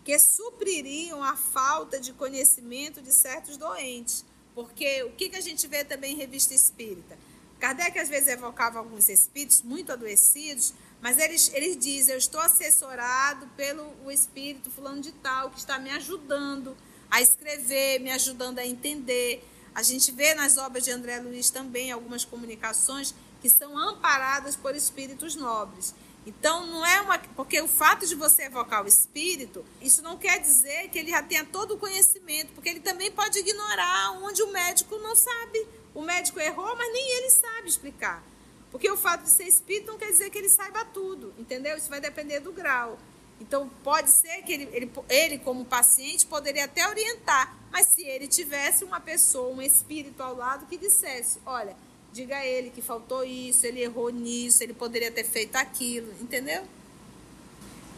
que 0.06 0.20
supririam 0.20 1.24
a 1.24 1.36
falta 1.36 2.00
de 2.00 2.14
conhecimento 2.14 3.02
de 3.02 3.12
certos 3.12 3.58
doentes. 3.58 4.24
Porque 4.54 5.02
o 5.04 5.12
que, 5.14 5.36
a 5.36 5.42
gente 5.42 5.68
vê 5.68 5.84
também 5.84 6.14
em 6.14 6.18
revista 6.18 6.54
espírita? 6.54 7.18
Kardec 7.60 7.98
às 7.98 8.08
vezes 8.08 8.28
evocava 8.28 8.78
alguns 8.78 9.10
espíritos 9.10 9.64
muito 9.64 9.92
adoecidos, 9.92 10.76
mas 11.02 11.18
eles, 11.18 11.52
eles 11.56 11.76
dizem: 11.76 12.14
Eu 12.14 12.20
estou 12.20 12.40
assessorado 12.40 13.48
pelo 13.58 13.96
o 14.06 14.12
espírito 14.12 14.70
fulano 14.70 15.02
de 15.02 15.12
tal, 15.12 15.50
que 15.50 15.58
está 15.58 15.80
me 15.80 15.90
ajudando 15.90 16.78
a 17.10 17.20
escrever, 17.20 18.00
me 18.00 18.12
ajudando 18.12 18.60
a 18.60 18.66
entender. 18.66 19.44
A 19.74 19.82
gente 19.82 20.12
vê 20.12 20.36
nas 20.36 20.58
obras 20.58 20.84
de 20.84 20.92
André 20.92 21.20
Luiz 21.20 21.50
também 21.50 21.92
algumas 21.92 22.24
comunicações 22.24 23.16
que 23.44 23.50
são 23.50 23.78
amparadas 23.78 24.56
por 24.56 24.74
espíritos 24.74 25.36
nobres. 25.36 25.94
Então, 26.26 26.66
não 26.66 26.86
é 26.86 27.02
uma. 27.02 27.20
Porque 27.20 27.62
o 27.62 27.68
fato 27.68 28.08
de 28.08 28.16
você 28.16 28.44
evocar 28.44 28.82
o 28.86 28.88
espírito, 28.88 29.66
isso 29.82 30.02
não 30.02 30.18
quer 30.18 30.40
dizer 30.40 30.88
que 30.88 30.98
ele 30.98 31.12
já 31.12 31.22
tenha 31.22 31.44
todo 31.44 31.74
o 31.74 31.78
conhecimento, 31.78 32.54
porque 32.54 32.70
ele 32.70 32.80
também 32.80 33.12
pode 33.12 33.38
ignorar 33.38 34.12
onde 34.24 34.42
o 34.42 34.48
médico 34.48 34.98
não 35.00 35.14
sabe. 35.14 35.68
O 35.94 36.02
médico 36.02 36.40
errou, 36.40 36.74
mas 36.78 36.94
nem 36.94 37.18
ele 37.18 37.30
sabe 37.32 37.68
explicar. 37.68 38.24
Porque 38.72 38.90
o 38.90 38.96
fato 38.96 39.24
de 39.24 39.30
ser 39.30 39.44
espírito 39.44 39.92
não 39.92 39.98
quer 39.98 40.12
dizer 40.12 40.30
que 40.30 40.38
ele 40.38 40.48
saiba 40.48 40.86
tudo, 40.86 41.34
entendeu? 41.38 41.78
Isso 41.78 41.90
vai 41.90 42.00
depender 42.00 42.40
do 42.40 42.54
grau. 42.54 42.98
Então, 43.42 43.70
pode 43.84 44.10
ser 44.10 44.42
que 44.44 44.54
ele, 44.54 44.70
ele, 44.72 44.92
ele, 45.10 45.38
como 45.40 45.66
paciente, 45.66 46.26
poderia 46.26 46.64
até 46.64 46.88
orientar, 46.88 47.54
mas 47.70 47.88
se 47.88 48.04
ele 48.04 48.26
tivesse 48.26 48.86
uma 48.86 49.02
pessoa, 49.02 49.54
um 49.54 49.62
espírito 49.62 50.24
ao 50.24 50.34
lado 50.34 50.66
que 50.66 50.78
dissesse: 50.78 51.40
olha, 51.46 51.76
diga 52.13 52.38
a 52.38 52.45
ele 52.45 52.69
que 52.69 52.82
faltou 52.82 53.23
isso, 53.26 53.65
ele 53.65 53.82
errou 53.82 54.10
nisso, 54.10 54.63
ele 54.63 54.73
poderia 54.73 55.12
ter 55.12 55.23
feito 55.23 55.56
aquilo, 55.56 56.13
entendeu? 56.21 56.63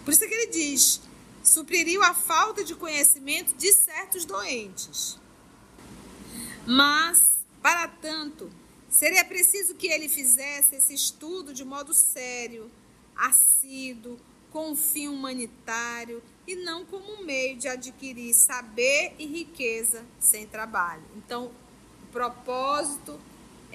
Por 0.04 0.12
isso 0.12 0.26
que 0.26 0.34
ele 0.34 0.48
diz: 0.48 1.02
supririam 1.44 2.02
a 2.02 2.14
falta 2.14 2.64
de 2.64 2.74
conhecimento 2.74 3.54
de 3.56 3.74
certos 3.74 4.24
doentes. 4.24 5.20
Mas, 6.66 7.46
para 7.62 7.88
tanto, 7.88 8.50
seria 8.90 9.24
preciso 9.26 9.76
que 9.76 9.88
ele 9.88 10.08
fizesse 10.08 10.76
esse 10.76 10.94
estudo 10.94 11.54
de 11.54 11.66
modo 11.66 11.94
sério, 11.94 12.72
assíduo, 13.16 14.18
com 14.52 14.72
um 14.72 14.76
fim 14.76 15.10
humanitário 15.10 16.24
e 16.48 16.56
não 16.56 16.86
como 16.86 17.16
um 17.16 17.26
meio 17.26 17.58
de 17.58 17.68
adquirir 17.68 18.34
saber 18.34 19.14
e 19.20 19.26
riqueza 19.26 20.06
sem 20.18 20.48
trabalho. 20.48 21.04
Então, 21.18 21.52
o 22.04 22.08
propósito 22.12 23.20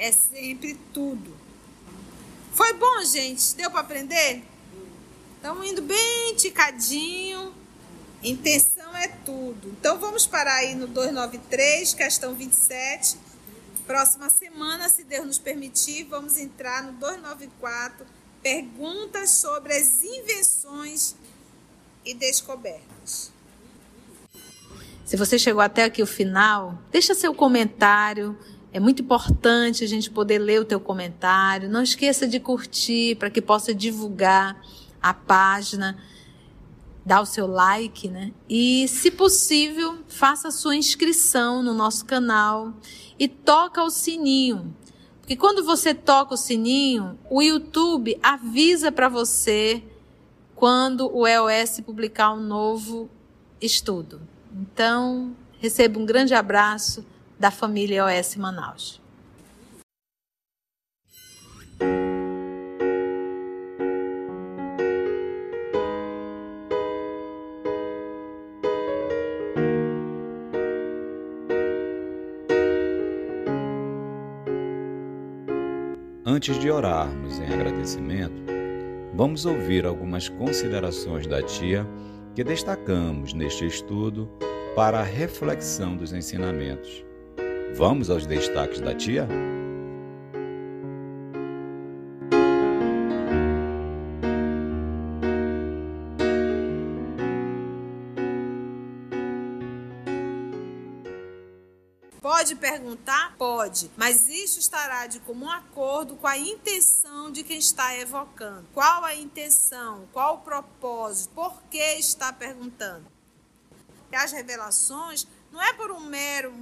é 0.01 0.11
sempre 0.11 0.75
tudo. 0.95 1.37
Foi 2.55 2.73
bom, 2.73 3.05
gente? 3.05 3.55
Deu 3.55 3.71
para 3.71 3.81
aprender? 3.81 4.43
Estamos 5.37 5.69
indo 5.69 5.83
bem 5.83 6.35
ticadinho. 6.37 7.53
Intenção 8.23 8.97
é 8.97 9.09
tudo. 9.09 9.69
Então 9.79 9.99
vamos 9.99 10.27
parar 10.27 10.55
aí 10.55 10.75
no 10.75 10.87
293, 10.87 11.93
questão 11.93 12.35
27. 12.35 13.19
Próxima 13.87 14.31
semana, 14.31 14.89
se 14.89 15.05
Deus 15.05 15.27
nos 15.27 15.39
permitir, 15.39 16.05
vamos 16.05 16.39
entrar 16.39 16.83
no 16.83 16.93
294, 16.93 18.07
perguntas 18.43 19.31
sobre 19.31 19.75
as 19.75 20.03
invenções 20.03 21.15
e 22.05 22.15
descobertas. 22.15 23.31
Se 25.05 25.17
você 25.17 25.39
chegou 25.39 25.61
até 25.61 25.85
aqui 25.85 26.03
o 26.03 26.07
final, 26.07 26.79
deixa 26.91 27.15
seu 27.15 27.35
comentário 27.35 28.39
é 28.73 28.79
muito 28.79 29.03
importante 29.03 29.83
a 29.83 29.87
gente 29.87 30.11
poder 30.11 30.39
ler 30.39 30.61
o 30.61 30.65
teu 30.65 30.79
comentário. 30.79 31.69
Não 31.69 31.83
esqueça 31.83 32.27
de 32.27 32.39
curtir 32.39 33.17
para 33.17 33.29
que 33.29 33.43
possa 33.43 33.75
divulgar 33.75 34.61
a 35.03 35.13
página, 35.13 35.99
dar 37.05 37.21
o 37.21 37.27
seu 37.27 37.49
like, 37.49 38.09
né? 38.09 38.33
E, 38.49 38.87
se 38.87 39.11
possível, 39.11 39.99
faça 40.07 40.49
a 40.49 40.53
sua 40.53 40.77
inscrição 40.77 41.63
no 41.63 41.75
nosso 41.75 42.05
canal 42.05 42.73
e 43.19 43.27
toca 43.27 43.83
o 43.83 43.91
sininho. 43.91 44.73
Porque 45.21 45.35
quando 45.35 45.65
você 45.65 45.93
toca 45.93 46.35
o 46.35 46.37
sininho, 46.37 47.19
o 47.29 47.43
YouTube 47.43 48.17
avisa 48.23 48.93
para 48.93 49.09
você 49.09 49.83
quando 50.55 51.11
o 51.13 51.27
EOS 51.27 51.81
publicar 51.81 52.33
um 52.33 52.41
novo 52.41 53.11
estudo. 53.61 54.21
Então, 54.53 55.35
receba 55.59 55.99
um 55.99 56.07
grande 56.07 56.35
abraço 56.35 57.05
da 57.41 57.51
família 57.51 58.05
OS 58.05 58.37
Manaus. 58.37 59.01
Antes 76.27 76.59
de 76.59 76.71
orarmos 76.71 77.39
em 77.39 77.47
agradecimento, 77.47 78.43
vamos 79.15 79.47
ouvir 79.47 79.87
algumas 79.87 80.29
considerações 80.29 81.27
da 81.27 81.43
tia 81.43 81.87
que 82.35 82.45
destacamos 82.45 83.33
neste 83.33 83.67
estudo 83.67 84.31
para 84.77 85.01
a 85.01 85.03
reflexão 85.03 85.97
dos 85.97 86.13
ensinamentos. 86.13 87.10
Vamos 87.75 88.11
aos 88.11 88.27
destaques 88.27 88.81
da 88.81 88.95
tia? 88.95 89.27
Pode 102.21 102.55
perguntar? 102.57 103.35
Pode, 103.37 103.91
mas 103.97 104.29
isso 104.29 104.59
estará 104.59 105.07
de 105.07 105.21
comum 105.21 105.49
acordo 105.49 106.17
com 106.17 106.27
a 106.27 106.37
intenção 106.39 107.31
de 107.31 107.43
quem 107.43 107.59
está 107.59 107.97
evocando. 107.97 108.67
Qual 108.75 109.05
a 109.05 109.15
intenção? 109.15 110.09
Qual 110.13 110.37
o 110.37 110.41
propósito? 110.41 111.35
Por 111.35 111.63
que 111.71 111.79
está 111.79 112.33
perguntando? 112.33 113.07
As 114.13 114.33
revelações 114.33 115.27
não 115.53 115.63
é 115.63 115.73
por 115.73 115.91
um 115.91 116.01
mero, 116.01 116.53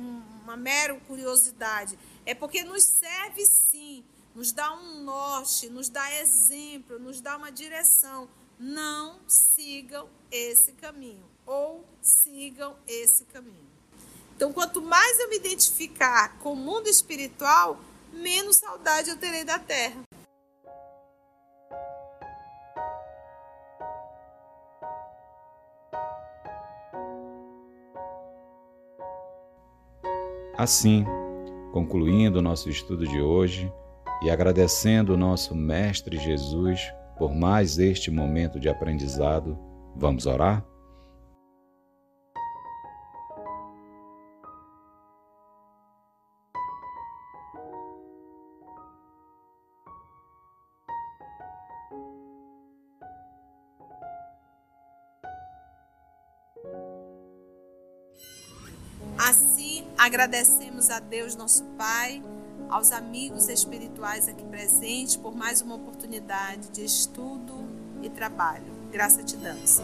uma 0.49 0.57
mera 0.57 0.99
curiosidade, 1.01 1.99
é 2.25 2.35
porque 2.35 2.63
nos 2.63 2.83
serve 2.83 3.45
sim, 3.45 4.03
nos 4.35 4.51
dá 4.51 4.73
um 4.75 5.05
norte, 5.05 5.69
nos 5.69 5.89
dá 5.89 6.21
exemplo, 6.21 6.99
nos 6.99 7.21
dá 7.21 7.37
uma 7.37 7.53
direção. 7.53 8.29
Não 8.59 9.21
sigam 9.29 10.09
esse 10.31 10.73
caminho 10.73 11.25
ou 11.47 11.85
sigam 12.03 12.77
esse 12.87 13.25
caminho. 13.27 13.69
Então, 14.35 14.53
quanto 14.53 14.81
mais 14.81 15.19
eu 15.21 15.29
me 15.29 15.37
identificar 15.37 16.39
com 16.39 16.53
o 16.53 16.57
mundo 16.57 16.89
espiritual, 16.89 17.81
menos 18.13 18.57
saudade 18.57 19.11
eu 19.11 19.17
terei 19.17 19.45
da 19.45 19.59
terra. 19.59 20.08
Assim, 30.59 31.05
concluindo 31.73 32.41
o 32.41 32.43
nosso 32.43 32.69
estudo 32.69 33.07
de 33.07 33.21
hoje 33.21 33.73
e 34.25 34.29
agradecendo 34.29 35.15
o 35.15 35.17
nosso 35.17 35.55
Mestre 35.55 36.19
Jesus 36.19 36.81
por 37.17 37.33
mais 37.33 37.79
este 37.79 38.11
momento 38.11 38.59
de 38.59 38.69
aprendizado, 38.69 39.57
vamos 39.95 40.27
orar? 40.27 40.67
Agradecemos 60.19 60.91
a 60.91 60.99
Deus, 60.99 61.37
nosso 61.37 61.63
Pai, 61.79 62.21
aos 62.69 62.91
amigos 62.91 63.49
espirituais 63.49 64.29
aqui 64.29 64.45
presentes 64.47 65.15
por 65.15 65.33
mais 65.33 65.63
uma 65.63 65.77
oportunidade 65.77 66.71
de 66.71 66.85
estudo 66.85 67.65
e 68.03 68.11
trabalho. 68.11 68.67
Graça 68.91 69.23
te 69.23 69.37
damos. 69.37 69.79